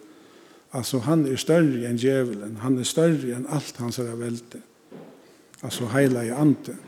Altså, 0.72 1.02
han 1.06 1.26
er 1.28 1.38
større 1.38 1.86
enn 1.86 2.00
djevelen, 2.00 2.58
han 2.64 2.78
er 2.80 2.88
større 2.88 3.36
enn 3.36 3.46
alt 3.52 3.78
hans 3.78 4.00
er 4.02 4.14
velte. 4.18 4.62
Altså, 5.62 5.86
heila 5.92 6.24
i 6.26 6.32
anden. 6.34 6.80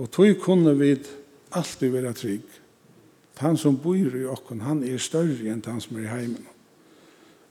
Og 0.00 0.08
tog 0.10 0.32
kunne 0.42 0.72
vi 0.80 0.94
alltid 1.52 1.92
være 1.92 2.16
trygg. 2.16 2.56
Han 3.40 3.56
som 3.56 3.78
bor 3.80 3.96
i 3.96 4.26
okken, 4.28 4.64
han 4.64 4.82
er 4.84 4.98
større 5.00 5.52
enn 5.52 5.62
han 5.64 5.80
som 5.80 6.00
er 6.00 6.08
i 6.08 6.10
heimen. 6.10 6.49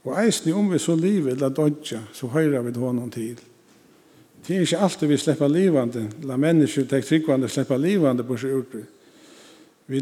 Og 0.04 0.14
eisen 0.22 0.52
om 0.56 0.70
vi 0.72 0.78
så 0.80 0.94
livet 0.96 1.40
la 1.40 1.50
dodja, 1.52 2.00
så 2.12 2.30
høyrer 2.32 2.62
vi 2.64 2.72
honom 2.78 3.10
til. 3.10 3.36
Det 4.46 4.56
er 4.56 4.64
ikke 4.64 4.78
alltid 4.78 5.08
vi 5.08 5.18
slipper 5.20 5.48
livande, 5.52 6.06
la 6.24 6.36
mennesker 6.40 6.86
tek 6.88 7.04
tryggvande 7.04 7.48
slipper 7.48 7.78
livande 7.78 8.24
på 8.24 8.38
seg 8.40 8.54
urtru. 8.56 8.84
Vi 9.90 10.00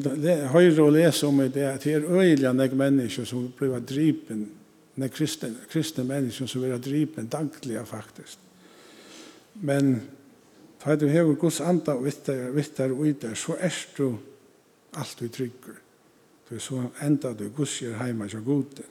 høyrer 0.53 0.83
og 0.85 0.93
leser 0.95 1.27
om 1.29 1.41
det 1.43 1.65
at 1.65 1.83
det 1.83 1.95
er 1.97 2.07
øyelig 2.07 2.53
nek 2.55 2.77
mennesker 2.77 3.25
som 3.27 3.49
blir 3.59 3.81
dripen, 3.81 4.45
nek 5.01 5.15
kristne, 5.17 5.51
kristne 5.73 6.05
mennesker 6.05 6.47
som 6.47 6.63
blir 6.63 6.79
dripen 6.79 7.27
dagliga 7.33 7.83
faktisk. 7.89 8.39
Men 9.55 9.97
Ta 10.79 10.97
du 10.97 11.09
hever 11.11 11.35
Guds 11.35 11.61
anda 11.61 11.97
og 11.99 12.05
vittar, 12.07 12.51
vittar 12.55 12.93
og 12.95 13.03
vittar, 13.03 13.35
så 13.35 13.57
erst 13.59 13.97
du 13.99 14.13
alt 14.95 15.23
við 15.23 15.33
tryggur. 15.35 15.81
Så 16.59 16.79
enda 17.05 17.35
du 17.37 17.49
Guds 17.55 17.81
er 17.83 17.99
heima 17.99 18.29
til 18.31 18.45
gode. 18.47 18.87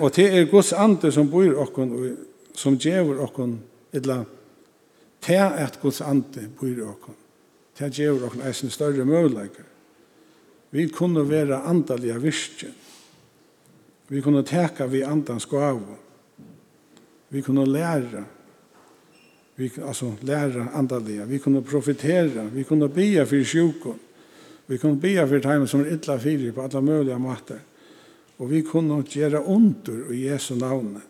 Og 0.00 0.16
det 0.16 0.28
er 0.32 0.48
Guds 0.48 0.72
ande 0.72 1.12
som 1.12 1.28
bor 1.30 1.56
okkon, 1.60 1.90
som 2.56 2.78
djever 2.80 3.20
okkon, 3.20 3.58
illa 3.92 4.22
det 5.26 5.36
at 5.36 5.80
Guds 5.82 6.00
ande 6.00 6.48
bor 6.56 6.84
okkon. 6.88 7.16
Det 7.78 7.92
djever 7.96 8.24
okkon 8.26 8.46
eisen 8.48 8.72
større 8.72 9.04
møvleikar. 9.04 9.66
Vi 10.70 10.86
kunne 10.88 11.24
være 11.28 11.62
andalige 11.66 12.20
virkjen. 12.22 12.74
Vi 14.08 14.20
kunne 14.20 14.42
teka 14.42 14.86
vi 14.86 15.02
andans 15.02 15.46
gavu. 15.46 15.96
Vi 17.28 17.42
kunne 17.42 17.66
læra. 17.66 18.24
Vi, 19.56 19.70
altså 19.86 20.12
læra 20.22 20.68
andalige. 20.74 21.26
Vi 21.26 21.38
kunne 21.38 21.62
profitera. 21.62 22.44
Vi 22.52 22.62
kunne 22.64 22.88
bia 22.88 23.24
fyrir 23.24 23.44
sjukon. 23.44 23.98
Vi 24.66 24.78
kunne 24.78 25.00
bia 25.00 25.26
fyrir 25.26 25.42
teimen 25.42 25.68
som 25.68 25.80
er 25.84 25.92
illa 25.94 26.16
fyrir 26.18 26.52
på 26.52 26.62
alla 26.62 26.80
møvliga 26.80 27.18
matar 27.18 27.58
og 28.40 28.48
vi 28.50 28.62
kunne 28.64 29.02
gjøre 29.04 29.44
under 29.44 30.10
i 30.10 30.24
Jesu 30.30 30.54
navn, 30.56 31.02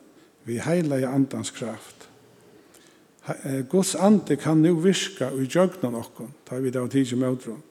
vi 0.44 0.58
heilige 0.58 1.06
andans 1.06 1.50
kraft. 1.50 2.08
Guds 3.68 3.94
ande 3.94 4.36
kan 4.36 4.56
nu 4.56 4.74
virka 4.82 5.28
i 5.38 5.46
djøgnen 5.46 5.94
okkon, 5.94 6.32
ta 6.48 6.58
vi 6.58 6.72
det 6.74 6.80
av 6.80 6.88
tidsje 6.90 7.18
møtron, 7.20 7.62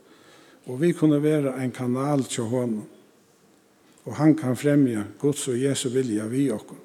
og 0.69 0.79
vi 0.79 0.93
kunne 0.95 1.19
være 1.23 1.57
en 1.59 1.75
kanal 1.75 2.23
til 2.23 2.47
honom, 2.47 2.87
og 4.05 4.15
han 4.15 4.35
kan 4.35 4.55
fremja 4.55 5.03
Guds 5.19 5.47
og 5.47 5.59
Jesu 5.59 5.89
vilja 5.89 6.27
vi 6.31 6.47
okkon. 6.51 6.79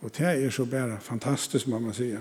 Og 0.00 0.10
det 0.16 0.26
er 0.26 0.50
så 0.50 0.64
bare 0.64 0.96
fantastisk, 1.00 1.66
må 1.68 1.78
man 1.78 1.92
sige. 1.94 2.18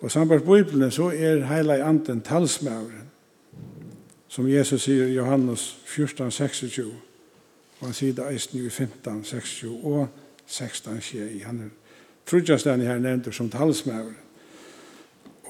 Og 0.00 0.10
sambart 0.10 0.44
Bibelen 0.44 0.90
så 0.90 1.10
er 1.10 1.46
heilige 1.46 1.82
anden 1.82 2.20
talsmævren, 2.20 3.10
som 4.28 4.48
Jesus 4.48 4.82
sier 4.82 5.06
i 5.06 5.14
Johannes 5.14 5.80
14, 5.86 6.30
26. 6.30 6.92
Og 7.82 7.88
han 7.88 7.94
sier 7.98 8.14
det 8.14 8.28
eisen 8.30 8.60
i 8.60 8.68
15, 8.70 9.24
60 9.26 9.64
og 9.82 10.04
16 10.46 11.00
skjer. 11.02 11.32
Han 11.48 11.64
er 11.64 11.72
trudjastene 12.30 12.86
her 12.86 13.00
nevnt 13.02 13.26
som 13.34 13.48
talsmæver. 13.50 14.12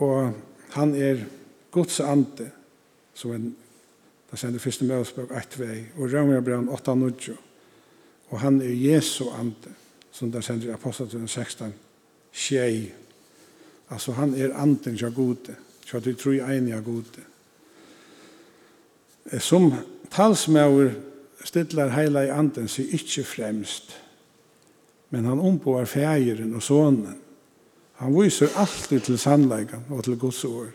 Og 0.01 0.33
han 0.73 0.95
er 0.97 1.21
Guds 1.71 2.01
ande, 2.01 2.49
som 3.15 3.35
en, 3.37 3.51
da 4.31 4.41
sender 4.41 4.65
første 4.65 4.89
møvsbøk, 4.89 5.29
1-2, 5.29 5.69
og 5.99 6.09
Rømjabran 6.15 6.73
8 6.73 6.97
nudjo. 6.97 7.37
Og 8.33 8.41
han 8.41 8.63
er 8.65 8.73
Jesu 8.73 9.29
ande, 9.37 9.77
som 10.13 10.33
da 10.33 10.41
sender 10.41 10.73
apostelen 10.73 11.29
16 11.29 11.75
skjer. 12.33 12.89
Altså 13.91 14.17
han 14.17 14.33
er 14.35 14.57
anden 14.57 14.97
som 14.97 15.13
gode, 15.13 15.37
gode, 15.37 15.61
som 15.85 16.01
du 16.03 16.15
tror 16.15 16.33
jeg 16.33 16.57
er 16.57 16.81
gode. 16.81 17.29
Som 19.39 19.75
talsmæver 20.11 21.12
stillar 21.45 21.89
heila 21.89 22.25
i 22.25 22.31
anden 22.31 22.69
sig 22.69 22.91
inte 22.93 23.25
fremst, 23.25 23.93
men 25.09 25.25
han 25.25 25.41
omboar 25.41 25.85
fägeren 25.85 26.55
och 26.55 26.63
sonen. 26.63 27.15
Han 27.93 28.23
visar 28.23 28.49
alltid 28.55 29.03
till 29.03 29.19
sannläggan 29.19 29.85
och 29.89 30.05
till 30.05 30.17
Guds 30.17 30.45
år, 30.45 30.67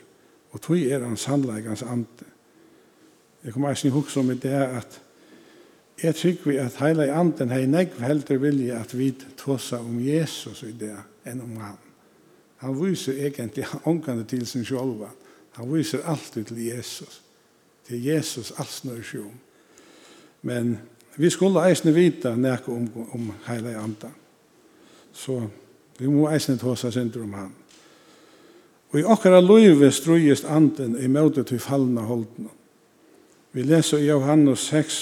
Och 0.51 0.61
tog 0.61 0.77
er 0.77 0.99
han 0.99 1.17
sannläggans 1.17 1.83
ande. 1.83 2.25
Jag 3.41 3.53
kommer 3.53 3.71
att 3.71 3.85
ihåg 3.85 3.93
hukse 3.93 4.19
om 4.19 4.31
i 4.31 4.35
det 4.35 4.67
att 4.67 5.01
jeg 6.03 6.15
tykker 6.15 6.51
vi 6.51 6.57
at 6.57 6.75
heila 6.75 7.05
i 7.05 7.09
anden 7.09 7.49
har 7.49 7.67
negv 7.67 7.99
heldur 7.99 8.37
vilja 8.37 8.79
at 8.79 8.93
vi 8.93 9.11
tåsa 9.37 9.79
om 9.79 9.99
Jesus 9.99 10.63
i 10.63 10.71
det 10.71 10.97
enn 11.25 11.41
om 11.41 11.57
han. 11.57 11.77
Han 12.57 12.85
viser 12.85 13.13
egentlig 13.13 13.65
ångande 13.83 14.23
til 14.23 14.47
sin 14.47 14.65
själva. 14.65 15.09
Han 15.51 15.73
viser 15.73 16.03
alltid 16.05 16.45
til 16.45 16.65
Jesus. 16.65 17.21
Til 17.87 18.05
Jesus 18.05 18.51
alls 18.57 18.83
nøysjum. 18.83 19.33
Men 20.47 20.77
vi 21.19 21.29
skulle 21.33 21.65
eisne 21.67 21.91
vita 21.91 22.31
nekko 22.35 22.75
om, 22.75 22.89
om 23.13 23.31
heila 23.47 23.73
anda. 23.81 24.09
Så 25.13 25.41
vi 25.99 26.07
må 26.07 26.29
eisne 26.31 26.55
tåsa 26.61 26.91
synder 26.93 27.25
om 27.25 27.33
han. 27.35 27.51
Og 28.93 28.99
i 29.01 29.03
okkara 29.03 29.41
loive 29.43 29.91
strujist 29.91 30.47
anden 30.47 30.95
i 31.03 31.09
møte 31.11 31.43
til 31.43 31.59
fallna 31.59 32.05
holdna. 32.07 32.53
Vi 33.51 33.65
leser 33.65 33.99
i 33.99 34.07
Johannes 34.07 34.69
6, 34.69 34.97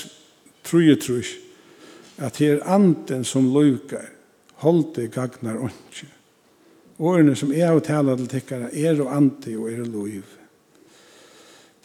33, 0.63 1.23
at 2.17 2.37
her 2.41 2.63
anden 2.63 3.25
som 3.27 3.51
loikar, 3.53 4.07
holde 4.63 5.07
gagnar 5.11 5.59
ondkje. 5.59 6.09
Årene 6.99 7.35
som 7.35 7.51
er 7.51 7.73
av 7.73 7.81
tala 7.83 8.15
til 8.15 8.29
tikkara 8.31 8.71
er 8.71 9.01
og 9.03 9.11
andi 9.13 9.57
og 9.59 9.67
er 9.69 9.83
loiv. 9.83 10.23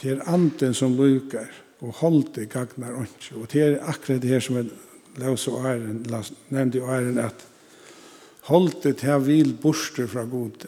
Det 0.01 0.13
er 0.15 0.29
anden 0.31 0.75
som 0.75 0.95
loikar, 0.97 1.51
og 1.81 1.93
holde 2.03 2.47
gagnar 2.47 2.97
ikke. 3.03 3.37
Og 3.41 3.53
det 3.53 3.63
er 3.63 3.79
akkurat 3.89 4.23
det 4.23 4.31
her 4.31 4.43
som 4.45 4.57
jeg 4.57 4.69
løs 5.21 5.47
og 5.49 5.65
æren, 5.67 6.05
nevnte 6.51 6.83
og 6.83 6.93
æren 6.95 7.19
at 7.19 7.47
holde 8.51 8.93
til 8.93 9.27
vil 9.27 9.55
borster 9.63 10.07
fra 10.07 10.25
god, 10.25 10.67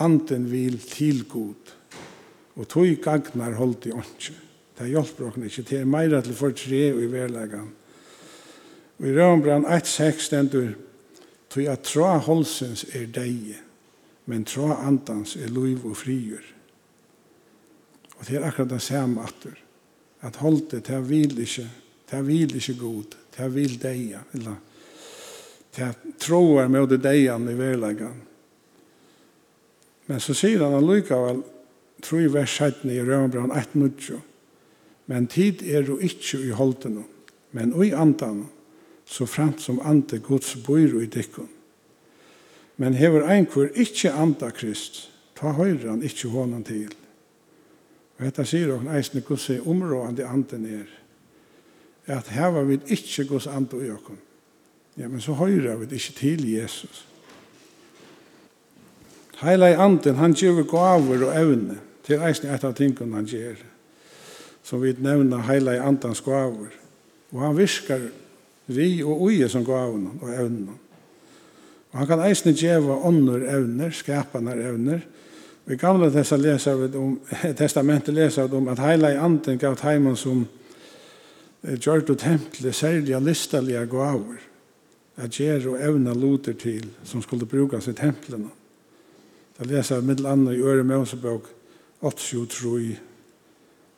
anten 0.00 0.50
vil 0.50 0.78
til 0.80 1.24
god, 1.28 1.74
og 2.56 2.68
tog 2.68 2.96
gagnar 3.02 3.56
holde 3.56 3.92
ikke. 3.92 4.38
Det 4.78 4.88
hjelper 4.88 5.30
dere 5.30 5.46
ikke, 5.46 5.62
det 5.62 5.78
er 5.80 5.84
mer 5.84 6.20
til 6.20 6.34
for 6.34 6.50
tre 6.50 6.94
og 6.94 7.02
i 7.02 7.10
verleggen. 7.12 7.72
Og 8.98 9.08
i 9.08 9.12
Rønbrand 9.16 9.66
1.6 9.66 10.26
stendur, 10.26 10.72
tog 11.50 11.68
at 11.68 11.84
tra 11.84 12.16
holsens 12.18 12.84
er 12.94 13.06
deg, 13.06 13.58
men 14.26 14.44
tra 14.44 14.80
andans 14.86 15.36
er 15.36 15.52
lov 15.52 15.86
og 15.90 15.96
frigjør. 15.96 16.44
Og 18.18 18.28
det 18.28 18.36
er 18.38 18.46
akkurat 18.46 18.70
det 18.70 18.82
samme 18.82 19.22
atter 19.22 19.61
at 20.22 20.38
holde 20.42 20.66
det, 20.70 20.86
det 20.86 21.00
vil 21.08 21.38
ikke, 21.42 21.68
det 22.10 22.26
vil 22.26 22.56
ikke 22.56 22.78
god, 22.78 23.16
det 23.36 23.48
vil 23.54 23.78
deg, 23.82 24.18
eller 24.34 24.60
det 25.76 25.88
troer 26.20 26.68
med 26.68 26.90
det 26.92 27.00
deian 27.02 27.48
i 27.48 27.56
verleggen. 27.56 28.20
Men 30.06 30.20
så 30.20 30.34
sier 30.36 30.62
han 30.64 30.76
allikevel, 30.76 31.40
tror 32.02 32.20
jeg 32.20 32.34
vers 32.34 32.58
17 32.58 32.90
i 32.92 33.00
Rønbrand 33.00 33.54
1.9, 33.54 34.18
men 35.10 35.26
tid 35.30 35.62
er 35.66 35.86
jo 35.88 35.98
ikke 35.98 36.40
i 36.42 36.52
holden, 36.54 37.02
men 37.52 37.74
i 37.82 37.92
andan, 37.92 38.46
så 39.06 39.26
fremt 39.26 39.60
som 39.60 39.80
ante 39.84 40.18
Guds 40.22 40.54
bor 40.64 40.78
i 40.78 41.06
dikken. 41.10 41.48
Men 42.76 42.96
hever 42.96 43.26
ein 43.28 43.46
kvar 43.46 43.72
ikkje 43.74 44.12
anda 44.16 44.50
Krist, 44.54 45.08
ta 45.36 45.52
høyre 45.56 45.90
han 45.90 46.04
ikkje 46.06 46.30
hånden 46.32 46.64
til. 46.66 46.92
Og 48.22 48.28
dette 48.28 48.44
sier 48.46 48.70
hun 48.70 48.86
eisne 48.94 49.18
gusse 49.26 49.56
områdende 49.66 50.22
anden 50.30 50.66
er. 50.70 50.90
At 52.06 52.28
her 52.30 52.52
var 52.54 52.62
vi 52.62 52.76
ikke 52.86 53.24
gusse 53.26 53.50
ande 53.50 53.80
i 53.82 53.90
okken. 53.90 54.18
Ja, 54.98 55.08
men 55.08 55.20
så 55.20 55.32
høyre 55.32 55.74
vi 55.80 55.88
ikke 55.90 56.12
til 56.14 56.52
Jesus. 56.52 57.06
Heila 59.40 59.72
i 59.72 59.74
anden, 59.74 60.14
han 60.14 60.34
gjør 60.38 60.62
gaver 60.62 61.24
og 61.26 61.40
evne 61.40 61.80
til 62.06 62.22
eisne 62.22 62.54
et 62.54 62.64
av 62.64 62.76
tingene 62.78 63.16
han 63.16 63.26
gjør. 63.26 63.58
Som 64.62 64.82
vi 64.84 64.94
nevner 65.02 65.42
heila 65.42 65.74
i 65.74 65.82
andens 65.82 66.22
gaver. 66.22 66.70
Og 67.32 67.40
han 67.42 67.58
viskar 67.58 68.06
vi 68.66 69.02
og 69.02 69.18
uje 69.22 69.48
som 69.48 69.66
gavene 69.66 70.14
og 70.20 70.30
evnene. 70.30 70.78
Og 71.90 71.98
han 71.98 72.06
kan 72.06 72.22
eisne 72.28 72.54
gjeva 72.54 73.00
ånder 73.02 73.48
evner, 73.50 73.90
skapanar 73.90 74.62
evner, 74.62 75.02
evner, 75.02 75.02
Vi 75.64 75.76
gamla 75.76 76.10
dessa 76.10 76.36
läser 76.36 76.74
vi 76.74 76.98
om 76.98 77.20
testamentet 77.56 78.14
läser 78.14 78.54
om 78.54 78.68
att 78.68 78.78
hela 78.78 79.12
i 79.12 79.16
anden 79.16 79.58
gav 79.58 79.74
tajman 79.74 80.16
som 80.16 80.46
gjort 81.60 82.10
och 82.10 82.18
temple 82.18 82.72
särliga 82.72 83.18
listaliga 83.18 83.84
gåvor 83.84 84.40
At 85.16 85.40
ge 85.40 85.66
og 85.68 85.80
ävna 85.80 86.14
loter 86.14 86.52
til 86.52 86.90
som 87.04 87.22
skulle 87.22 87.46
brukas 87.46 87.88
i 87.88 87.92
templen. 87.92 88.50
Det 89.58 89.66
läser 89.66 90.00
vi 90.00 90.06
mittel 90.06 90.26
andra 90.26 90.52
i 90.52 90.62
Öre 90.62 90.82
Mosebok 90.82 91.42
83 92.00 92.98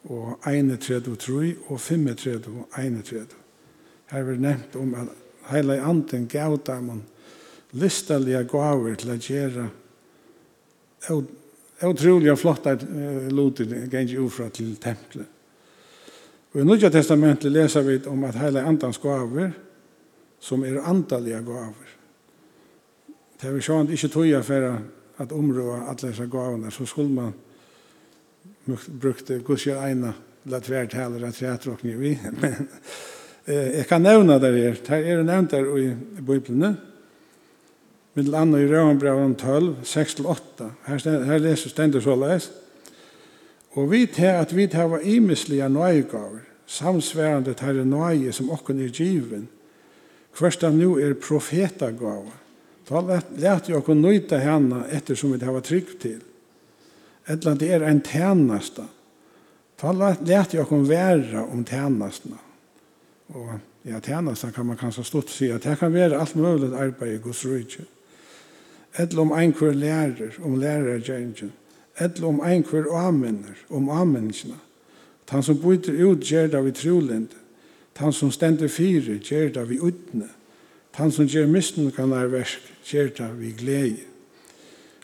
og 0.04 0.38
31 0.46 1.56
og 1.68 1.80
35 1.80 2.42
og 2.46 2.84
31. 2.84 3.26
Her 4.10 4.18
er 4.18 4.36
nevnt 4.36 4.76
om 4.76 4.94
at 4.94 5.08
heila 5.50 5.78
anden 5.88 6.26
gav 6.26 6.58
dem 6.66 7.02
listaliga 7.72 8.42
gåvor 8.42 8.94
til 8.94 9.10
at 9.10 9.20
gjøre 9.20 9.68
utrolig 11.90 12.34
flott 12.38 12.66
at 12.70 12.82
uh, 12.82 13.28
Lutin 13.34 13.74
ganger 13.90 14.24
ufra 14.24 14.48
til 14.48 14.76
templet. 14.80 15.26
Og 16.54 16.60
i 16.60 16.64
Nødja 16.64 16.90
testamentet 16.94 17.52
leser 17.52 17.82
vi 17.82 17.98
om 18.06 18.24
at 18.24 18.38
heile 18.38 18.62
andans 18.62 18.98
gaver, 19.02 19.50
som 20.40 20.62
er 20.64 20.82
andalige 20.86 21.40
gaver. 21.42 21.94
Det 23.40 23.50
er 23.50 23.64
sånn 23.64 23.90
ikke 23.90 24.12
tog 24.12 24.44
for 24.46 24.68
at 25.18 25.32
område 25.32 25.80
alle 25.82 26.08
disse 26.08 26.26
gavene, 26.30 26.70
så 26.70 26.86
skulle 26.86 27.10
man 27.10 27.34
brukte 29.00 29.40
gudskjør 29.44 29.82
ena 29.88 30.14
la 30.50 30.60
tvær 30.60 30.88
heller 30.92 31.26
at 31.28 31.38
tvært 31.38 31.84
vi. 31.84 32.14
Men 32.40 32.68
eh, 33.46 33.80
jeg 33.80 33.86
kan 33.88 34.02
nevne 34.02 34.38
det 34.40 34.52
her. 34.54 34.80
Det 34.86 35.12
er 35.12 35.22
nevnt 35.22 35.50
der 35.50 35.70
i 35.78 35.94
Bibelen, 36.20 36.76
mitt 38.14 38.34
andre 38.34 38.62
i 38.62 38.68
Røvenbreven 38.70 39.34
12, 39.34 39.76
6-8. 39.82 40.68
Her, 40.86 41.24
her 41.24 41.38
leser 41.42 41.72
stendet 41.72 42.04
så 42.04 42.14
leis. 42.18 42.50
Og 43.74 43.90
vi 43.90 44.06
til 44.06 44.30
at 44.30 44.54
vi 44.56 44.66
til 44.70 44.90
var 44.90 45.02
imislige 45.02 45.68
nøyegaver, 45.68 46.44
samsværende 46.66 47.54
til 47.54 47.80
det 47.80 47.86
nøye 47.86 48.32
som 48.32 48.50
okken 48.54 48.80
er 48.80 48.94
given. 48.94 49.48
Først 50.34 50.64
av 50.64 50.74
nu 50.74 50.96
er 50.98 51.14
profetagaver. 51.14 52.32
Da 52.88 53.00
lærte 53.00 53.70
jeg 53.70 53.78
okken 53.78 54.02
nøyta 54.02 54.38
henne 54.42 54.84
etter 54.92 55.16
som 55.16 55.32
vi 55.32 55.38
til 55.40 55.54
var 55.54 55.64
trygg 55.64 55.94
til. 56.02 56.18
Etla 57.30 57.54
det 57.56 57.70
er 57.72 57.86
en 57.88 58.02
tjeneste. 58.04 58.84
Da 59.80 59.92
lærte 59.94 60.56
jeg 60.56 60.64
okken 60.66 60.88
være 60.88 61.46
om 61.46 61.64
tjenestene. 61.64 62.38
Og 63.34 63.54
ja, 63.88 64.00
tjenestene 64.00 64.52
kan 64.52 64.66
man 64.68 64.78
kanskje 64.78 65.06
stått 65.06 65.32
si 65.32 65.48
at 65.50 65.64
det 65.64 65.78
kan 65.80 65.94
være 65.94 66.20
alt 66.20 66.36
mulig 66.36 66.74
arbeid 66.76 67.16
i 67.16 67.22
Guds 67.24 67.44
rydgjøk 67.46 67.93
eller 68.98 69.20
om 69.20 69.32
einhver 69.32 69.72
lærer 69.72 70.38
om 70.42 70.56
lærergjengen, 70.60 71.52
eller 71.98 72.26
om 72.26 72.40
einhver 72.40 72.84
avmenner 72.90 73.56
om 73.70 73.88
avmennene. 73.88 74.58
Han 75.28 75.42
som 75.42 75.58
byter 75.58 75.92
ut 76.04 76.30
gjør 76.30 76.46
det 76.46 76.64
vi 76.64 76.70
trolende. 76.70 77.40
Han 77.96 78.12
som 78.12 78.30
stender 78.30 78.68
fire 78.68 79.18
gjør 79.18 79.48
det 79.48 79.68
vi 79.68 79.78
utne. 79.78 80.28
Han 80.94 81.10
som 81.10 81.26
gjør 81.26 81.46
misten 81.46 81.90
kan 81.90 82.10
være 82.10 82.32
versk 82.32 82.72
gjør 82.86 83.08
det 83.18 83.30
vi 83.38 83.54
glede. 83.58 83.96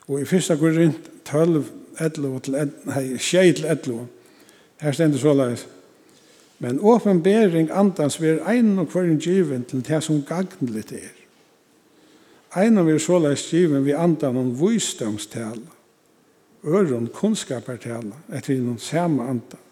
Og 0.09 0.20
i 0.20 0.24
første 0.24 0.57
korint 0.57 1.11
12, 1.24 1.64
11 2.00 2.40
til 2.40 2.55
11, 2.55 4.07
her 4.81 4.92
stender 4.92 5.18
såleis, 5.18 5.68
Men 6.62 6.81
åpenbering 6.81 7.70
andans 7.72 8.20
ver 8.20 8.42
ein 8.48 8.79
og 8.79 8.88
kvar 8.88 9.03
en 9.09 9.18
given 9.18 9.64
til 9.64 9.81
det 9.88 10.03
som 10.05 10.22
gagnligt 10.29 10.92
er 10.92 11.19
Einan 12.51 12.87
vi 12.87 12.99
så 12.99 13.19
leis 13.23 13.45
given 13.53 13.85
vi 13.85 13.95
andan 13.95 14.37
om 14.37 14.51
visdomstal, 14.59 15.61
øron 16.67 17.07
kunnskapartal, 17.15 18.09
etter 18.33 18.57
innom 18.57 18.79
samme 18.79 19.23
andan, 19.23 19.63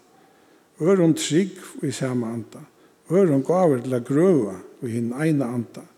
øron 0.81 1.13
trygg 1.13 1.59
i 1.83 1.91
samme 1.91 2.27
andan, 2.27 2.67
øron 3.11 3.43
gaver 3.43 3.81
til 3.83 3.97
a 3.97 3.99
grøva 3.99 4.55
i 4.81 4.93
hinn 4.93 5.11
eina 5.11 5.49
andan, 5.51 5.89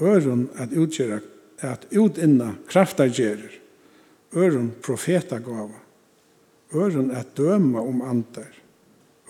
øron 0.00 0.48
at 0.60 0.76
utgjera 0.76 1.22
at 1.64 1.86
utinna 1.96 2.52
kraftargjerer, 2.68 3.56
øron 4.36 4.74
profetagava, 4.82 5.80
øron 6.74 7.10
at 7.10 7.32
døma 7.36 7.80
om 7.80 8.02
andar, 8.02 8.52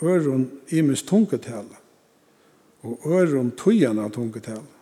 øron 0.03 0.50
imis 0.68 1.03
tungetala, 1.03 1.79
og 2.83 2.98
øron 3.07 3.55
tujana 3.57 4.09
tungetala, 4.09 4.79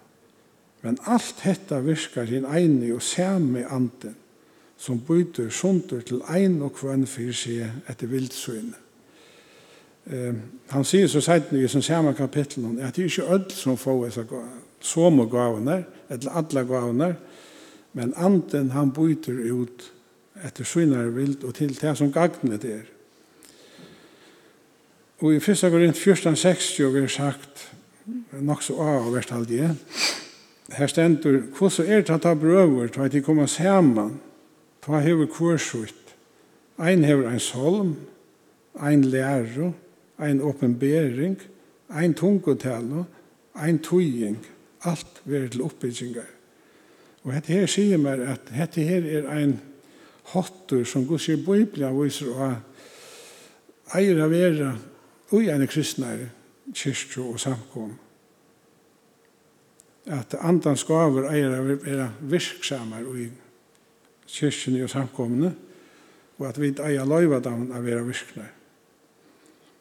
Men 0.89 0.97
alt 1.05 1.43
hetta 1.45 1.83
virkar 1.85 2.25
sin 2.27 2.47
eini 2.49 2.89
og 2.97 3.03
sami 3.05 3.61
anden, 3.61 4.15
som 4.81 5.01
byter 5.05 5.51
sundur 5.53 6.01
til 6.01 6.23
ein 6.33 6.63
og 6.65 6.73
kvann 6.79 7.05
fyrir 7.05 7.37
seg 7.37 7.91
etter 7.93 8.09
vildsvinne. 8.09 8.79
Eh, 10.09 10.39
han 10.73 10.89
sier 10.89 11.11
så 11.13 11.21
sent 11.21 11.53
i 11.53 11.69
som 11.69 11.85
samme 11.85 12.15
kapittel 12.17 12.65
at 12.81 12.97
det 12.97 13.05
er 13.05 13.11
ikke 13.11 13.35
ødel 13.35 13.53
som 13.53 13.77
får 13.77 14.05
disse 14.07 14.25
som 14.81 15.21
gavene, 15.29 15.85
eller 16.09 16.33
alle 16.41 16.65
gavene, 16.65 17.17
men 17.93 18.15
anden 18.17 18.71
han 18.71 18.93
byter 18.93 19.45
ut 19.53 19.93
etter 20.41 20.65
svinare 20.65 21.13
vild 21.13 21.45
og 21.45 21.55
til 21.55 21.77
det 21.81 21.97
som 21.99 22.13
gagnet 22.13 22.65
er. 22.65 22.87
Og 25.21 25.35
i 25.35 25.37
1. 25.37 25.45
Korinth 25.45 26.01
14.60 26.01 26.83
er 26.97 27.09
sagt, 27.09 27.73
nok 28.33 28.63
så 28.63 28.79
av 28.81 29.11
hvert 29.13 29.31
halvdige, 29.31 29.75
her 30.69 30.87
stendur, 30.87 31.41
hvordan 31.59 31.87
er 31.87 32.01
det 32.01 32.15
at 32.15 32.23
ta 32.23 32.35
brøver, 32.35 32.89
ta 32.89 33.05
at 33.05 33.13
de 33.13 33.23
kommer 33.23 33.47
saman, 33.47 34.21
ta 34.83 35.01
hever 35.01 35.27
kursuit, 35.27 35.95
ein 36.79 37.05
hever 37.05 37.29
ein 37.29 37.41
solm, 37.41 37.97
ein 38.81 39.05
læro, 39.05 39.73
ein 40.19 40.41
åpenbering, 40.41 41.39
ein 41.91 42.15
tungotelo, 42.15 43.05
ein 43.55 43.79
tujing, 43.79 44.39
alt 44.85 45.23
verður 45.25 45.49
til 45.49 45.63
oppbyggingar. 45.63 46.29
Og 47.25 47.33
hette 47.35 47.53
her 47.53 47.67
sier 47.67 47.99
meg 47.99 48.23
at 48.23 48.53
hette 48.55 48.85
her 48.87 49.07
er 49.19 49.29
ein 49.35 49.59
hottur 50.33 50.85
som 50.85 51.07
gus 51.07 51.29
i 51.29 51.37
Biblia 51.37 51.91
viser 51.93 52.31
og 52.31 53.97
eier 53.97 54.21
av 54.23 54.31
vera 54.31 54.75
ui 55.33 55.49
ene 55.49 55.67
kristnare 55.69 56.29
kyrkjo 56.75 57.33
og 57.33 57.41
samkom 57.41 57.97
at 60.09 60.35
andans 60.41 60.85
gaver 60.89 61.29
eier 61.31 61.53
å 61.53 61.65
være 61.69 62.11
virksamar 62.31 63.07
i 63.19 63.29
kyrkjen 64.29 64.79
og 64.85 64.93
samkomne, 64.93 65.51
og 66.39 66.47
at 66.49 66.61
vi 66.61 66.71
eier 66.73 67.09
løyva 67.09 67.41
dem 67.45 67.69
å 67.73 67.83
være 67.83 68.07
virknar. 68.07 68.53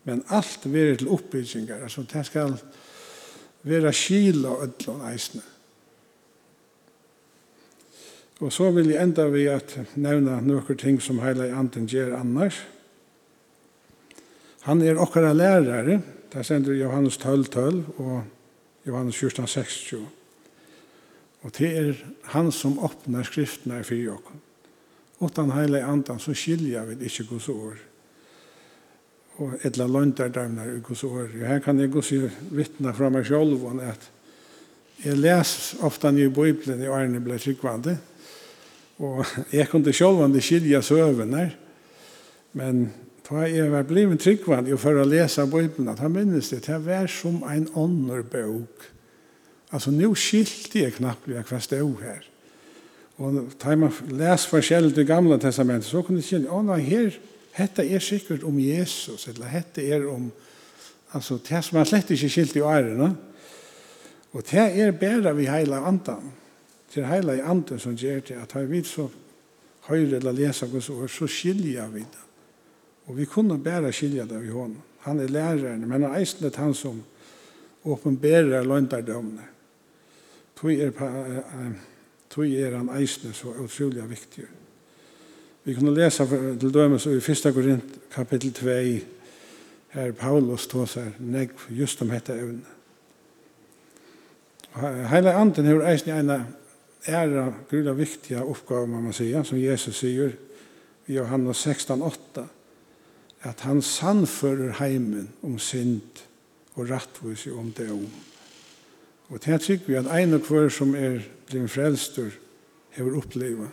Men 0.08 0.24
alt 0.32 0.64
veri 0.72 0.96
til 0.98 1.12
oppbyggingar, 1.12 1.84
altså 1.84 2.06
det 2.08 2.26
skal 2.28 2.56
være 3.68 3.94
skil 3.96 4.46
og 4.48 4.64
ødlån 4.64 5.06
eisne. 5.12 5.44
Og 8.40 8.54
så 8.54 8.70
vil 8.72 8.92
jeg 8.94 9.02
enda 9.02 9.26
vi 9.34 9.48
at 9.50 9.74
nevna 9.98 10.38
noen 10.46 10.78
ting 10.78 11.00
som 11.02 11.20
heilig 11.24 11.50
anden 11.50 11.88
gjør 11.90 12.20
annars. 12.20 12.60
Han 14.68 14.84
er 14.84 15.00
okkara 15.02 15.34
lærare, 15.34 16.02
der 16.34 16.44
sender 16.44 16.76
Johannes 16.78 17.18
12, 17.18 17.46
12 17.46 17.84
og 17.98 18.24
Johannes 18.86 19.18
14, 19.18 19.48
60. 19.48 20.17
Og 21.48 21.54
det 21.56 21.68
er 21.80 22.00
han 22.34 22.50
som 22.52 22.76
åpner 22.84 23.24
skriftene 23.24 23.80
for 23.88 24.10
oss. 24.18 24.34
Utan 25.18 25.54
heilig 25.56 25.80
andan 25.82 26.20
så 26.20 26.36
skiljer 26.36 26.90
vi 26.92 27.08
ikke 27.08 27.24
gos 27.32 27.48
år. 27.50 27.78
Og 29.38 29.54
etla 29.66 29.88
lønter 29.88 30.30
dem 30.34 30.58
i 30.60 30.82
gos 30.84 31.06
år. 31.08 31.32
Her 31.48 31.62
kan 31.64 31.80
jeg 31.80 31.94
gos 31.94 32.12
vittna 32.52 32.92
fra 32.94 33.10
meg 33.14 33.26
selv 33.30 33.64
om 33.70 33.80
at 33.80 34.10
jeg 35.06 35.18
les 35.22 35.54
ofta 35.86 36.12
nye 36.12 36.34
bøyblen 36.34 36.84
i 36.84 36.92
årene 36.92 37.24
ble 37.24 37.40
tryggvande. 37.40 37.96
Og 39.00 39.24
jeg 39.54 39.70
kunne 39.72 39.94
selv 39.94 40.26
om 40.26 40.36
det 40.36 40.44
skilja 40.44 40.84
søvene. 40.84 41.48
Men 42.58 42.90
da 43.30 43.48
jeg 43.48 43.72
var 43.72 43.88
blivet 43.88 44.20
tryggvande 44.20 44.78
for 44.82 45.00
å 45.00 45.08
lese 45.08 45.48
Bibelen, 45.48 45.88
da 45.94 45.96
han 46.02 46.14
minnes 46.14 46.52
det, 46.52 46.66
det 46.68 46.84
var 46.84 47.08
som 47.08 47.40
en 47.48 47.70
ånderbøk. 47.72 48.68
bok. 48.68 48.97
Alltså 49.70 49.92
nu 49.92 50.14
skilte 50.16 50.80
jeg 50.86 50.96
knappt 50.96 51.28
hva 51.28 51.44
kvast 51.44 51.72
stod 51.72 52.02
här. 52.02 52.24
Og 53.18 53.54
da 53.58 53.76
man 53.76 53.94
leser 54.14 54.52
forskjellig 54.52 54.94
til 54.94 55.08
gamla 55.10 55.40
testamentet, 55.42 55.90
så 55.90 56.04
kunne 56.06 56.22
jeg 56.22 56.30
kjenne, 56.30 56.54
å 56.54 56.62
nei, 56.62 56.84
her, 56.86 57.16
dette 57.58 57.82
er 57.82 58.04
sikkert 58.04 58.46
om 58.46 58.60
Jesus, 58.62 59.26
eller 59.32 59.50
dette 59.56 59.82
er 59.82 60.06
om, 60.06 60.28
altså, 61.18 61.40
det 61.42 61.64
som 61.66 61.80
man 61.80 61.90
slett 61.90 62.14
ikke 62.14 62.30
skilt 62.30 62.60
i 62.60 62.62
årene, 62.62 63.10
og 64.38 64.46
det 64.52 64.68
er 64.84 64.94
bedre 64.94 65.34
vi 65.34 65.48
heila 65.50 65.82
andan, 65.90 66.30
til 66.94 67.08
heila 67.10 67.40
i 67.40 67.42
andan 67.42 67.82
som 67.82 67.98
gjør 67.98 68.22
det, 68.30 68.38
at 68.38 68.54
har 68.54 68.70
vi 68.70 68.84
så 68.86 69.08
høyre 69.90 70.20
eller 70.20 70.38
lesa 70.38 70.70
Guds 70.70 70.92
ord, 70.94 71.10
så 71.10 71.26
skilja 71.32 71.88
vi 71.90 72.06
det. 72.06 72.26
Og 73.08 73.18
vi 73.18 73.26
kunne 73.26 73.58
bare 73.64 73.90
skilja 73.96 74.28
det 74.30 74.44
vi 74.44 74.54
hånden. 74.54 74.84
Han 75.08 75.20
er 75.24 75.32
læreren, 75.32 75.88
men 75.88 76.04
han 76.04 76.12
er 76.12 76.20
eisen 76.20 76.52
han 76.54 76.74
som 76.76 77.00
åpenberer 77.88 78.68
løntardømene. 78.68 79.57
Tui 80.58 80.80
er, 80.82 80.92
tui 82.30 82.56
er 82.58 82.78
han 82.78 82.90
eisne 82.98 83.34
så 83.34 83.54
utrolig 83.62 84.10
viktig. 84.10 84.46
Vi 85.64 85.76
kunne 85.76 85.94
lesa 85.94 86.26
til 86.26 86.74
dømes 86.74 87.06
i 87.06 87.20
1. 87.20 87.54
Korint 87.54 88.00
kapittel 88.12 88.54
2 88.54 88.68
her 89.94 90.12
Paulus 90.12 90.68
tåsar 90.68 91.12
negg 91.20 91.54
just 91.70 92.02
om 92.02 92.10
dette 92.10 92.34
evne. 92.34 92.66
Heile 95.10 95.34
anden 95.34 95.66
hefur 95.66 95.86
eisne 95.90 96.16
eina 96.18 96.38
æra 97.08 97.48
grula 97.70 97.94
viktiga 97.98 98.44
oppgave, 98.44 98.88
må 98.88 99.02
man 99.02 99.14
säga, 99.14 99.44
som 99.44 99.58
Jesus 99.58 99.98
sier 99.98 100.32
i 101.08 101.14
Johannes 101.16 101.68
16,8, 101.68 102.44
at 103.42 103.60
han 103.62 103.82
sannfører 103.82 104.74
heimen 104.80 105.30
om 105.44 105.60
synd 105.60 106.24
og 106.76 106.90
rattvis 106.90 107.48
om 107.48 107.72
det 107.72 107.92
om. 107.92 108.08
Og 109.30 109.46
det 109.46 109.54
er 109.54 109.80
vi 109.88 109.94
at 109.94 110.08
ein 110.08 110.34
og 110.34 110.40
hver 110.40 110.70
som 110.70 110.96
er 110.96 111.20
blivit 111.48 111.72
frelstur 111.72 112.32
hever 112.90 113.18
uppleva 113.18 113.68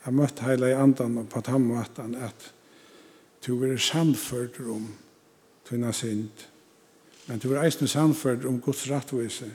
har 0.00 0.12
møtt 0.12 0.40
heila 0.40 0.70
i 0.70 0.76
andan 0.76 1.18
og 1.18 1.28
på 1.28 1.40
tammatan 1.44 2.14
at 2.14 2.52
du 3.46 3.64
er 3.64 3.76
sannførdur 3.76 4.74
om 4.74 4.86
tunna 5.68 5.92
synd. 5.92 6.46
Men 7.26 7.38
du 7.38 7.52
er 7.52 7.62
eisne 7.62 7.88
sannførdur 7.88 8.48
om 8.48 8.60
Guds 8.60 8.90
rattvise 8.90 9.50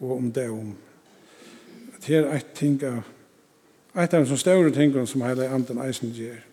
og 0.00 0.16
om 0.16 0.32
det 0.32 0.50
om 0.50 0.76
det 2.06 2.16
er 2.16 2.28
et 2.36 2.52
ting 2.54 2.82
av 2.84 3.02
et 3.98 4.14
av 4.14 4.26
de 4.28 4.36
større 4.38 4.70
tingene 4.70 5.06
som 5.06 5.24
hele 5.24 5.48
i 5.48 5.50
andan 5.50 5.80
eisne 5.82 6.12
gjer 6.14 6.44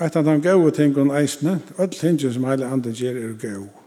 eit 0.00 0.16
av 0.16 0.24
de 0.24 0.36
gode 0.44 0.76
tingene 0.76 1.16
eisne 1.18 1.58
alle 1.76 1.96
tingene 1.96 2.32
som 2.32 2.44
hele 2.44 2.68
i 2.68 2.72
andan 2.72 2.94
gjer 2.94 3.16
er 3.16 3.34
gode. 3.40 3.79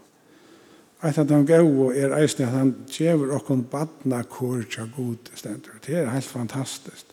Eit 1.04 1.18
av 1.20 1.26
dem 1.28 1.42
gau 1.44 1.90
er 1.92 2.14
eisne 2.16 2.46
at 2.46 2.54
han 2.56 2.70
djever 2.88 3.34
okkon 3.36 3.66
badna 3.68 4.22
kår 4.24 4.62
tja 4.72 4.86
god 4.96 5.28
stendur. 5.36 5.76
Det 5.84 5.98
er 6.00 6.08
heilt 6.08 6.30
fantastiskt. 6.30 7.10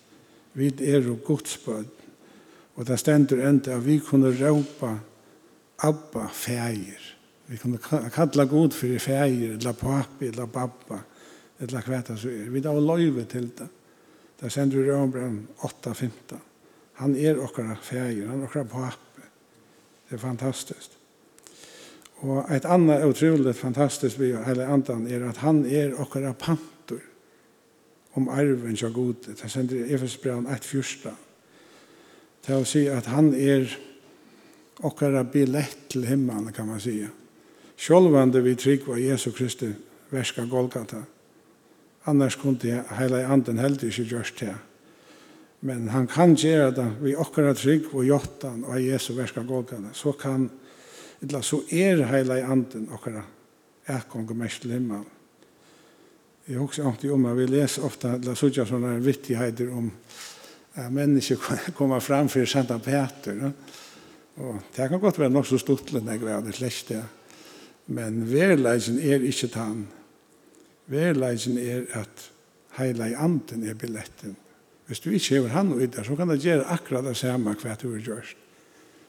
Vi 0.56 0.70
er 0.88 1.04
jo 1.04 1.18
godsbød. 1.26 1.90
Og 2.80 2.88
det 2.88 3.00
stendur 3.02 3.42
enda 3.44 3.76
at 3.76 3.84
vi 3.84 3.98
kunne 4.00 4.32
råpa 4.32 4.94
Abba 5.84 6.28
feir. 6.32 7.02
Vi 7.48 7.58
kunne 7.58 7.80
kalla 8.14 8.46
god 8.46 8.72
fyrir 8.78 9.00
feir, 9.00 9.58
eller 9.58 9.74
papi, 9.74 10.28
eller 10.30 10.46
babba, 10.46 11.02
eller 11.60 11.82
kveta 11.82 12.16
så 12.16 12.30
er. 12.30 12.48
Vi 12.54 12.62
da 12.62 12.72
var 12.72 12.86
loive 12.86 13.26
til 13.26 13.50
det. 13.58 13.68
Det 14.40 14.52
stendur 14.52 14.86
i 14.86 14.92
Rømbran 14.92 15.48
8.15. 15.66 16.38
Han 17.02 17.16
er 17.16 17.42
okkara 17.42 17.76
feir, 17.82 18.28
han 18.30 18.40
er 18.40 18.48
okkara 18.48 18.70
papi. 18.72 19.28
Det 20.08 20.16
er 20.16 20.24
fantastiskt. 20.24 21.01
Og 22.22 22.52
ett 22.54 22.66
anna 22.66 23.00
utrolig 23.02 23.56
fantastisk 23.56 24.20
vi 24.20 24.32
har 24.32 24.46
hela 24.46 24.68
andan 24.70 25.08
er 25.10 25.24
at 25.30 25.38
han 25.42 25.66
er 25.66 25.94
och 26.02 26.16
är 26.16 26.34
pantor 26.34 27.02
om 28.14 28.30
arven 28.30 28.78
så 28.78 28.90
god. 28.90 29.16
Det 29.26 29.50
sänder 29.50 29.94
Efesbrevet 29.94 30.52
1 30.52 30.66
första. 30.66 31.12
Det 32.46 32.56
å 32.56 32.66
si 32.66 32.88
at 32.90 33.06
han 33.06 33.34
er 33.34 33.78
och 34.80 35.02
är 35.02 35.66
til 35.90 36.06
himmelen, 36.06 36.54
kan 36.54 36.68
man 36.68 36.80
si. 36.80 37.08
Självande 37.78 38.42
vi 38.42 38.56
trygg 38.56 38.88
var 38.88 38.98
Jesu 38.98 39.32
Kristi 39.32 39.74
verska 40.10 40.46
Golgata. 40.46 41.04
Annars 42.04 42.36
kunde 42.36 42.84
hela 42.90 43.28
anden 43.28 43.58
heldig 43.58 43.88
ikke 43.88 44.04
gjørst 44.04 44.40
det. 44.40 44.56
Men 45.60 45.90
han 45.90 46.08
kan 46.08 46.36
gjøre 46.36 46.72
det 46.72 46.92
vi 47.02 47.16
och 47.16 47.58
trygg 47.58 47.84
og 47.94 48.06
jottan 48.06 48.64
och 48.64 48.82
Jesu 48.82 49.14
verska 49.14 49.44
Golgata. 49.44 49.94
Så 49.94 50.12
kan 50.12 50.32
han 50.32 50.50
Illa 51.22 51.42
så 51.46 51.62
er 51.70 52.06
heila 52.10 52.40
i 52.40 52.46
anden 52.46 52.90
okkara 52.92 53.24
og 53.92 54.36
mest 54.36 54.62
til 54.62 54.72
himmel. 54.72 55.04
Jeg 56.48 56.58
husker 56.58 56.88
alltid 56.88 57.12
om 57.12 57.26
at 57.26 57.38
vi 57.38 57.46
leser 57.46 57.86
ofta 57.86 58.16
la 58.18 58.34
ikke 58.34 58.66
sånne 58.66 58.96
vittigheter 59.04 59.70
om 59.74 59.92
at 60.76 60.92
mennesker 60.94 61.38
kommer 61.78 62.00
fram 62.00 62.30
for 62.30 62.46
Santa 62.46 62.78
Peter. 62.78 63.52
Og 64.36 64.62
det 64.76 64.90
kan 64.90 65.00
godt 65.00 65.20
være 65.20 65.30
nok 65.30 65.46
så 65.46 65.58
stort 65.58 65.94
når 65.94 66.12
jeg 66.12 66.22
var 66.22 66.42
det 66.42 66.56
slett. 66.56 66.94
Men 67.88 68.24
verleisen 68.32 69.00
er 69.00 69.22
ikke 69.22 69.48
tann. 69.48 69.88
Verleisen 70.88 71.58
er 71.58 71.86
at 72.00 72.32
heila 72.78 73.12
i 73.12 73.18
anden 73.18 73.64
er 73.68 73.74
billetten. 73.74 74.36
Hvis 74.88 75.00
du 75.00 75.10
ikke 75.10 75.30
hever 75.30 75.48
han 75.50 75.72
og 75.72 75.82
ytter, 75.82 76.04
så 76.04 76.16
kan 76.16 76.30
det 76.30 76.42
gjøre 76.42 76.68
akkurat 76.68 77.06
det 77.06 77.18
samme 77.18 77.54
hva 77.54 77.76
du 77.76 77.92
har 77.94 78.02
gjort. 78.02 78.36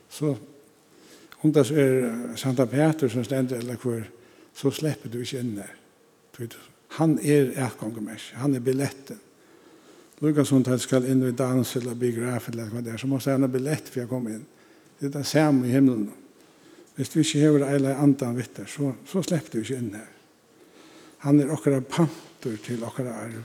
Så 0.08 0.36
Om 1.42 1.52
det 1.52 1.64
er 1.70 2.36
Santa 2.38 2.64
Peter 2.70 3.10
som 3.10 3.24
stender 3.26 3.58
eller 3.58 3.76
hvor, 3.82 4.02
så 4.54 4.70
slipper 4.70 5.10
du 5.10 5.18
ikke 5.22 5.40
inn 5.42 5.56
der. 5.58 5.74
Han 6.98 7.18
er 7.18 7.50
etgångemers, 7.66 8.32
han 8.38 8.54
er 8.54 8.64
billetten. 8.64 9.18
Lukas 10.22 10.52
som 10.52 10.62
tar 10.62 10.78
skal 10.78 11.06
inn 11.10 11.24
i 11.26 11.32
dans 11.34 11.76
eller 11.76 11.96
biograf 11.98 12.46
eller 12.52 12.68
hva 12.70 12.80
det 12.84 12.92
er, 12.94 13.00
så 13.00 13.08
må 13.10 13.18
han 13.24 13.42
ha 13.42 13.50
billett 13.50 13.88
for 13.90 14.04
å 14.04 14.10
komme 14.10 14.36
inn. 14.36 14.44
Det 15.00 15.08
er 15.08 15.16
det 15.16 15.24
samme 15.26 15.66
i 15.66 15.72
himmelen. 15.74 16.12
Hvis 16.94 17.10
du 17.10 17.18
ikke 17.22 17.40
hever 17.42 17.64
eile 17.66 17.96
andan 17.98 18.36
vitter, 18.36 18.68
så, 18.70 18.92
så 19.08 19.22
slipper 19.24 19.56
du 19.56 19.64
ikke 19.64 19.80
inn 19.80 19.96
her. 19.96 20.12
Han 21.24 21.40
er 21.42 21.50
okkara 21.54 21.80
pantur 21.82 22.54
til 22.62 22.84
okkara 22.86 23.16
arv. 23.24 23.42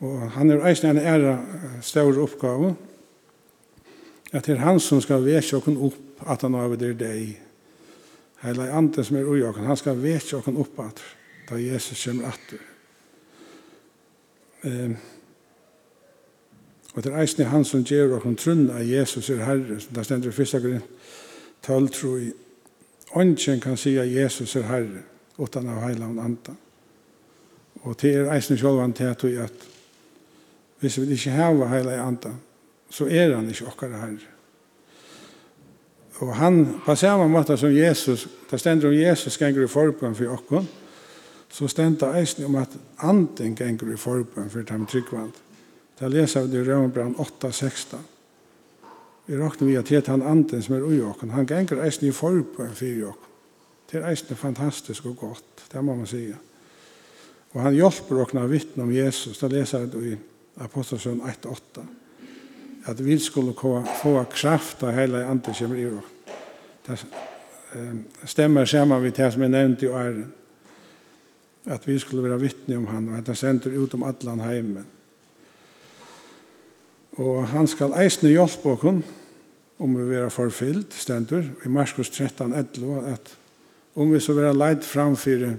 Og 0.00 0.26
han 0.34 0.50
er 0.50 0.64
eisen 0.66 0.90
en 0.90 1.02
æra 1.04 1.36
større 1.84 2.24
oppgave, 2.24 2.72
At 4.32 4.46
det 4.46 4.56
er 4.56 4.64
han 4.64 4.80
som 4.80 5.00
skal 5.02 5.24
vekje 5.24 5.58
okken 5.58 5.78
opp 5.82 6.26
at 6.26 6.42
han 6.42 6.54
har 6.54 6.76
det 6.78 6.92
deg. 7.00 7.38
Heila 8.44 8.70
andre 8.76 9.04
som 9.04 9.16
er 9.16 9.28
ui 9.28 9.42
okken, 9.42 9.66
han 9.66 9.76
skal 9.76 9.98
vekje 10.00 10.38
okken 10.38 10.58
opp 10.60 10.78
at 10.84 11.02
da 11.50 11.58
Jesus 11.58 12.04
kommer 12.04 12.30
atter. 12.30 12.60
Um, 14.62 14.96
og 16.94 17.04
det 17.04 17.12
er 17.12 17.20
eisen 17.22 17.48
han 17.48 17.64
som 17.64 17.84
gjør 17.86 18.18
okken 18.18 18.36
trunn 18.36 18.66
av 18.74 18.82
Jesus 18.84 19.30
er 19.30 19.44
herre, 19.46 19.78
som 19.80 19.94
det 19.94 20.04
stender 20.06 20.30
i 20.30 20.34
fyrsta 20.34 20.60
grunn, 20.62 20.82
tøll 21.64 21.88
tro 21.94 22.16
i. 22.18 22.30
Ongen 23.18 23.62
kan 23.62 23.78
si 23.78 23.96
at 23.98 24.10
Jesus 24.10 24.56
er 24.56 24.68
herre, 24.68 25.04
utan 25.38 25.68
av 25.70 25.82
heila 25.86 26.10
anden. 26.10 26.58
Og 27.82 27.96
det 28.02 28.14
er 28.14 28.30
eisen 28.34 28.58
sjålvan 28.58 28.92
til 28.92 29.10
at 29.10 29.24
vi 29.24 29.34
at 29.40 29.66
hvis 30.80 31.00
vi 31.00 31.12
ikke 31.12 31.30
har 31.30 31.66
heila 31.68 31.98
anden, 32.06 32.38
så 32.90 33.06
er 33.06 33.34
han 33.36 33.48
ikke 33.48 33.66
okkar 33.66 33.96
herre. 33.96 34.18
Og 36.20 36.34
han, 36.36 36.66
på 36.84 36.94
samme 36.94 37.28
måte 37.32 37.56
som 37.56 37.72
Jesus, 37.72 38.26
da 38.50 38.58
stender 38.60 38.90
om 38.90 38.94
Jesus 38.94 39.38
ganger 39.40 39.64
i 39.64 39.70
forbøn 39.70 40.14
for 40.14 40.34
okkar, 40.34 40.66
så 41.50 41.68
stender 41.68 42.18
eisen 42.18 42.44
om 42.44 42.58
at 42.60 42.74
anden 43.02 43.54
ganger 43.56 43.94
i 43.94 43.96
forbøn 43.96 44.50
for 44.50 44.66
dem 44.68 44.86
tryggvand. 44.86 45.32
Da 46.00 46.08
leser 46.08 46.44
vi 46.44 46.52
det 46.52 46.66
i 46.66 46.70
Røvenbrand 46.70 47.16
8, 47.18 47.52
16. 47.52 47.98
Vi 49.26 49.38
råkner 49.38 49.68
vi 49.68 49.74
at 49.76 49.88
det 49.88 50.06
han 50.06 50.22
anden 50.22 50.62
som 50.62 50.74
er 50.74 50.84
ui 50.84 51.00
okkar. 51.00 51.32
Han 51.32 51.46
ganger 51.46 51.84
eisen 51.84 52.08
i 52.08 52.12
forbøn 52.12 52.74
for 52.74 53.08
okkar. 53.08 53.28
Det 53.90 53.98
er 53.98 54.10
eisen 54.10 54.36
fantastisk 54.36 55.06
og 55.06 55.16
godt, 55.16 55.64
det 55.72 55.84
må 55.84 55.94
man 55.94 56.06
sige. 56.06 56.36
Og 57.52 57.62
han 57.62 57.74
hjelper 57.74 58.20
okkar 58.20 58.46
vittne 58.46 58.82
om 58.82 58.92
Jesus, 58.92 59.38
da 59.38 59.46
leser 59.46 59.86
vi 59.86 59.90
det 59.90 60.12
i 60.12 60.16
Apostelsson 60.60 61.20
1, 61.28 61.46
8 61.46 61.86
at 62.86 63.04
vi 63.04 63.18
skulle 63.18 63.54
få 64.02 64.24
kraft 64.32 64.82
av 64.82 64.94
hele 64.96 65.24
andre 65.26 65.54
kommer 65.58 65.78
i 65.78 65.86
år. 65.86 66.04
Det 66.86 66.98
stemmer 68.24 68.64
sammen 68.64 69.02
med 69.02 69.12
det 69.12 69.32
som 69.32 69.42
jeg 69.42 69.50
nevnte 69.50 69.86
i 69.86 69.88
åren. 69.88 70.32
At 71.66 71.88
vi 71.88 71.98
skulle 71.98 72.24
være 72.24 72.40
vittne 72.40 72.76
om 72.76 72.86
han, 72.86 73.08
og 73.08 73.18
at 73.18 73.26
han 73.26 73.36
sender 73.36 73.76
ut 73.76 73.94
om 73.94 74.02
alle 74.02 74.42
heimen. 74.42 74.86
Og 77.20 77.46
han 77.48 77.66
skal 77.66 77.94
eisne 78.00 78.30
hjelpe 78.30 78.72
oss 78.72 79.02
om 79.80 79.94
vi 79.96 80.08
vera 80.08 80.28
forfyllt, 80.28 80.92
stendur, 80.92 81.44
i 81.64 81.68
Marskos 81.68 82.10
13, 82.10 82.52
11, 82.52 83.06
at 83.12 83.36
om 83.94 84.12
vi 84.12 84.20
så 84.20 84.34
vera 84.36 84.52
leid 84.52 84.84
framfyrir 84.84 85.56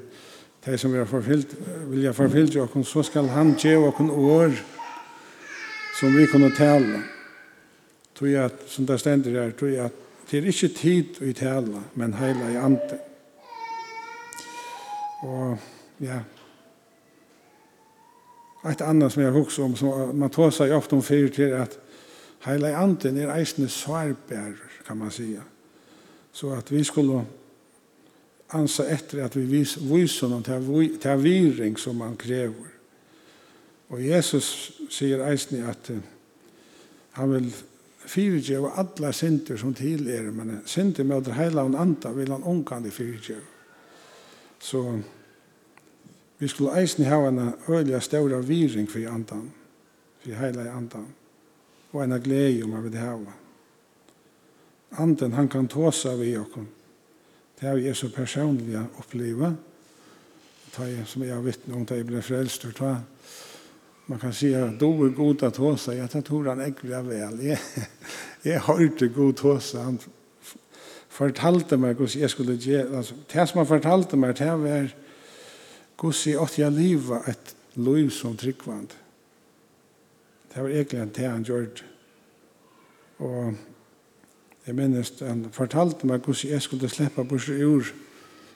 de 0.65 0.77
som 0.77 0.93
vera 0.93 1.05
forfyllt, 1.09 1.55
vilja 1.89 2.13
forfyllt 2.13 2.55
oss, 2.61 2.87
så 2.87 3.03
skal 3.03 3.31
han 3.33 3.55
gjøre 3.57 3.89
oss 3.89 4.11
år, 4.11 4.53
som 5.99 6.17
vi 6.17 6.25
kunne 6.31 6.51
tale. 6.55 7.03
Tog 8.15 8.27
at, 8.27 8.53
som 8.67 8.85
det 8.85 8.99
stender 8.99 9.31
her, 9.31 9.51
tog 9.51 9.69
at 9.69 9.91
det 10.31 10.39
er 10.39 10.47
ikke 10.47 10.67
tid 10.67 11.17
å 11.21 11.31
tale, 11.35 11.81
men 11.95 12.13
heila 12.13 12.51
i 12.51 12.59
ante. 12.59 12.99
Og 15.21 15.57
ja, 16.01 16.21
Et 18.69 18.81
annet 18.85 19.09
som 19.09 19.23
jeg 19.23 19.33
husker 19.33 19.63
om, 19.63 19.75
som 19.75 20.17
man 20.17 20.29
tar 20.29 20.51
seg 20.53 20.73
ofte 20.75 20.93
om 20.93 21.01
fyrir 21.01 21.31
til, 21.33 21.55
at 21.57 21.79
heila 22.45 22.69
i 22.69 22.77
anden 22.77 23.17
er 23.17 23.33
eisende 23.33 23.69
svarbærer, 23.69 24.59
kan 24.85 24.97
man 24.97 25.11
sige. 25.11 25.41
Så 26.31 26.51
at 26.53 26.71
vi 26.71 26.83
skulle 26.83 27.23
ansa 28.53 28.85
etter 28.93 29.25
at 29.25 29.35
vi 29.35 29.45
viser 29.47 30.29
noen 30.29 30.45
til 30.45 31.23
viring 31.23 31.79
som 31.79 31.95
man 31.95 32.15
krever. 32.17 32.69
Og 33.91 33.99
Jesus 33.99 34.71
sier 34.89 35.23
eisen 35.27 35.65
at 35.67 35.91
han 37.17 37.31
vil 37.33 37.49
fyrirgjøve 38.07 38.71
alla 38.79 39.11
synder 39.11 39.59
som 39.59 39.73
til 39.75 40.07
er, 40.09 40.29
men 40.31 40.61
synder 40.65 41.03
med 41.03 41.25
det 41.27 41.35
heila 41.35 41.65
han 41.67 41.75
anda 41.75 42.13
vil 42.15 42.31
han 42.31 42.43
omgande 42.43 42.91
fyrirgjøve. 42.91 43.49
Så 44.59 44.99
vi 46.39 46.47
skulle 46.47 46.79
eisen 46.79 47.05
ha 47.05 47.19
en 47.27 47.53
øyelig 47.69 48.01
større 48.01 48.45
viring 48.47 48.89
for 48.89 49.11
andan, 49.11 49.51
for 50.23 50.39
heila 50.39 50.71
andan, 50.71 51.07
og 51.91 52.03
en 52.03 52.21
glede 52.21 52.63
om 52.63 52.73
han 52.73 52.83
vil 52.83 52.97
hava. 52.97 53.33
Anden 54.99 55.33
han 55.33 55.49
kan 55.49 55.69
seg 55.91 56.19
vi 56.19 56.37
okken, 56.37 56.67
Det 57.61 57.69
har 57.69 57.75
vi 57.75 57.93
så 57.93 58.09
personlig 58.09 58.79
oppleva, 58.97 59.53
som 61.05 61.23
jeg 61.23 61.33
har 61.33 61.41
vittnet 61.41 61.75
om 61.75 61.85
da 61.85 61.95
jeg 61.95 62.07
ble 62.07 62.21
frelst, 62.21 62.65
og 62.65 62.73
man 64.11 64.19
kan 64.19 64.33
säga 64.33 64.67
då 64.67 65.05
är 65.05 65.09
god 65.09 65.43
att 65.43 65.55
hosa. 65.55 65.95
Jag 65.95 66.25
tror 66.25 66.45
han 66.45 66.61
äckliga 66.61 67.01
väl. 67.01 67.45
Jag, 67.45 67.57
jag 68.41 68.59
hörde 68.59 69.07
god 69.07 69.39
hosa. 69.39 69.81
Han 69.81 69.99
fortalte 71.07 71.77
meg 71.77 71.95
hvordan 71.95 72.21
jeg 72.21 72.31
skulle 72.33 72.57
gjøre. 72.59 72.97
Altså, 72.97 73.15
det 73.31 73.45
som 73.47 73.61
han 73.61 73.69
fortalte 73.69 74.19
meg, 74.19 74.35
det 74.39 74.49
var 74.51 74.91
hvordan 76.01 76.25
jeg 76.25 76.41
åtte 76.41 76.61
jeg 76.61 76.75
livet 76.75 77.31
et 77.31 77.55
liv 77.79 78.09
som 78.11 78.35
tryggvand. 78.37 78.91
Det 80.51 80.63
var 80.63 80.69
egentlig 80.69 81.07
det 81.15 81.27
han 81.29 81.47
gjorde. 81.47 81.87
Og 83.23 83.55
jeg 84.67 84.75
minnes, 84.75 85.13
han 85.23 85.45
fortalte 85.55 86.07
meg 86.07 86.25
hvordan 86.25 86.51
jeg 86.51 86.67
skulle 86.67 86.89
slippe 86.91 87.23
bort 87.23 87.47
ur. 87.49 87.93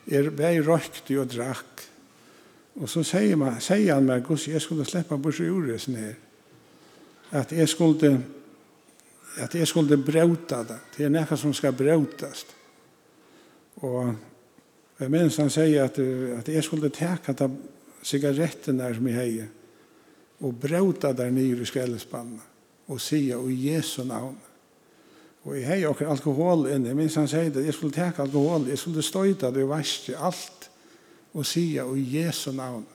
Jeg 0.06 0.36
var 0.36 0.60
røykt 0.68 1.10
og 1.16 1.32
drakk. 1.32 1.86
Og 2.76 2.88
så 2.88 3.02
sier, 3.06 3.36
man, 3.40 3.56
sier 3.62 3.94
han 3.94 4.04
meg, 4.04 4.24
Guds, 4.26 4.48
jeg 4.48 4.60
skulle 4.60 4.84
slippe 4.84 5.16
bort 5.16 5.40
ur 5.40 5.68
det 5.70 5.78
sånn 5.80 5.96
her. 5.96 6.16
At 7.36 7.52
jeg 7.56 7.68
skulle, 7.72 8.10
at 9.40 9.54
jeg 9.56 9.68
skulle 9.68 9.96
brauta 9.96 10.62
det. 10.66 10.78
Det 10.96 11.06
er 11.06 11.12
noe 11.12 11.38
som 11.40 11.54
skal 11.56 11.76
brautas. 11.76 12.44
Og 13.80 14.12
jeg 15.00 15.12
minns 15.12 15.40
han 15.40 15.50
sier 15.52 15.88
at, 15.88 15.98
at 16.40 16.48
jeg 16.52 16.64
skulle 16.64 16.92
teka 16.92 17.34
ta 17.36 17.48
sigaretten 18.06 18.78
der 18.80 18.94
som 18.96 19.08
jeg 19.08 19.18
heier. 19.18 19.48
Og 20.44 20.60
brauta 20.60 21.14
der 21.16 21.32
nere 21.32 21.64
i 21.64 21.68
skrellespannet. 21.68 22.44
Og 22.92 23.00
sier, 23.02 23.40
og 23.40 23.50
Jesu 23.50 24.04
navn. 24.06 24.36
Og 25.46 25.56
jeg 25.56 25.66
heier 25.66 25.90
også 25.90 26.10
alkohol 26.10 26.68
inne. 26.68 26.92
Jeg 26.92 26.98
minns 26.98 27.16
han 27.16 27.28
sier 27.30 27.48
at 27.48 27.64
jeg 27.64 27.74
skulle 27.74 27.96
teka 27.96 28.26
alkohol, 28.26 28.68
jeg 28.68 28.78
skulle 28.78 29.02
støyta 29.02 29.50
det 29.54 29.64
og 29.64 29.72
vaske 29.72 30.16
alt 30.18 30.70
og 31.36 31.44
sier 31.46 31.88
i 31.96 32.04
Jesu 32.16 32.50
navn. 32.56 32.86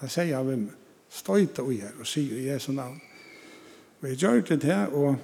Det 0.00 0.10
sier 0.10 0.36
han 0.36 0.48
vim. 0.48 0.64
Støyta 1.14 1.62
i 1.70 1.78
her 1.78 1.94
og 2.00 2.08
sier 2.10 2.40
i 2.40 2.48
Jesu 2.48 2.72
navn. 2.74 2.98
Og 4.02 4.08
jeg 4.10 4.18
gjør 4.18 4.40
det 4.50 4.62
her, 4.66 4.86
og 4.90 5.14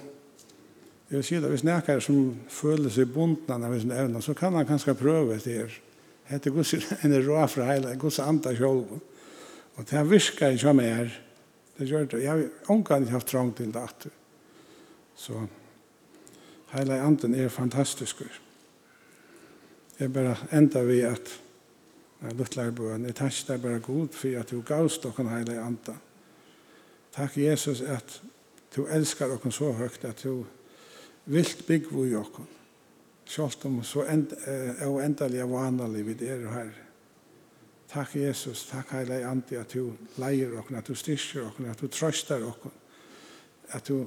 jeg 1.09 1.17
vil 1.17 1.25
si 1.27 1.39
det, 1.43 1.49
hvis 1.51 1.65
nekker 1.67 1.99
som 1.99 2.21
føler 2.49 2.89
seg 2.89 3.11
bunden 3.11 3.65
av 3.67 3.73
sin 3.79 3.91
evne, 3.91 4.21
så 4.23 4.33
kan 4.33 4.55
han 4.55 4.67
kanskje 4.67 4.95
prøve 4.95 5.35
det 5.43 5.57
her. 5.57 5.73
Hette 6.31 6.53
gus 6.55 6.71
en 7.03 7.17
rå 7.27 7.41
fra 7.51 7.67
heile, 7.67 7.97
gus 7.99 8.21
anta 8.23 8.55
sjolv. 8.55 8.95
Og 9.75 9.89
det 9.89 10.05
virka 10.07 10.47
virker 10.47 10.55
ikke 10.55 10.71
om. 10.71 10.81
Det 11.77 11.89
gjør 11.89 12.05
det. 12.05 12.23
Jeg 12.23 12.31
har 12.31 12.71
omgang 12.71 13.03
ikke 13.03 13.17
haft 13.17 13.27
trang 13.27 13.51
til 13.55 13.73
det. 13.73 14.11
Så 15.15 15.45
heile 16.71 17.01
anden 17.01 17.35
er 17.35 17.49
fantastisk. 17.49 18.23
Jeg 19.99 20.13
bare 20.13 20.35
enda 20.51 20.83
vi 20.83 21.01
at 21.01 21.41
den 22.21 22.37
luttlar 22.37 22.71
bøn. 22.71 23.05
Jeg 23.05 23.15
takk 23.17 23.43
deg 23.47 23.61
bare 23.61 23.79
god 23.79 24.13
for 24.13 24.39
at 24.39 24.51
du 24.51 24.61
gavst 24.65 25.03
dere 25.03 25.29
heilig 25.29 25.57
anda. 25.57 25.95
Takk 27.15 27.37
Jesus 27.37 27.81
at 27.81 28.21
du 28.75 28.85
elskar 28.85 29.31
dere 29.33 29.51
så 29.51 29.71
høyt 29.75 30.05
at 30.05 30.23
du 30.23 30.45
vilt 31.25 31.65
bygge 31.67 32.05
i 32.05 32.13
dere. 32.13 32.47
Sjalt 33.25 33.65
om 33.65 33.81
så 33.83 34.05
end, 34.11 34.33
eh, 34.47 34.87
og 34.87 35.01
endelig 35.03 35.43
og 35.43 35.53
vanlig 35.53 36.05
vid 36.05 36.21
er 36.21 36.47
her. 36.51 36.71
Takk 37.91 38.15
Jesus, 38.15 38.65
takk 38.69 38.91
heilig 38.95 39.23
andi 39.27 39.57
at 39.59 39.73
du 39.73 39.91
leier 40.17 40.53
okken, 40.59 40.77
at 40.79 40.87
du 40.87 40.95
styrker 40.95 41.47
okken, 41.47 41.69
at 41.71 41.79
du 41.79 41.87
trøster 41.87 42.43
okken. 42.43 42.71
At 43.71 43.87
du 43.87 44.05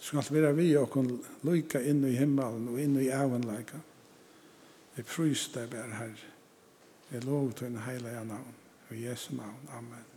skal 0.00 0.24
være 0.30 0.54
vi 0.56 0.70
okken 0.76 1.10
lyka 1.42 1.80
inn 1.80 2.04
i 2.04 2.16
himmelen 2.16 2.68
og 2.68 2.80
inn 2.80 2.96
i 3.00 3.08
avanleika. 3.08 3.80
Jeg 4.96 5.04
prøys 5.04 5.48
deg 5.54 5.70
bare 5.70 5.98
herre. 5.98 6.35
Jeg 7.12 7.24
lov 7.24 7.52
til 7.52 7.66
en 7.66 7.78
heilig 7.78 8.26
navn. 8.26 8.54
I 8.90 9.06
Jesu 9.06 9.34
navn. 9.34 9.68
Amen. 9.78 10.15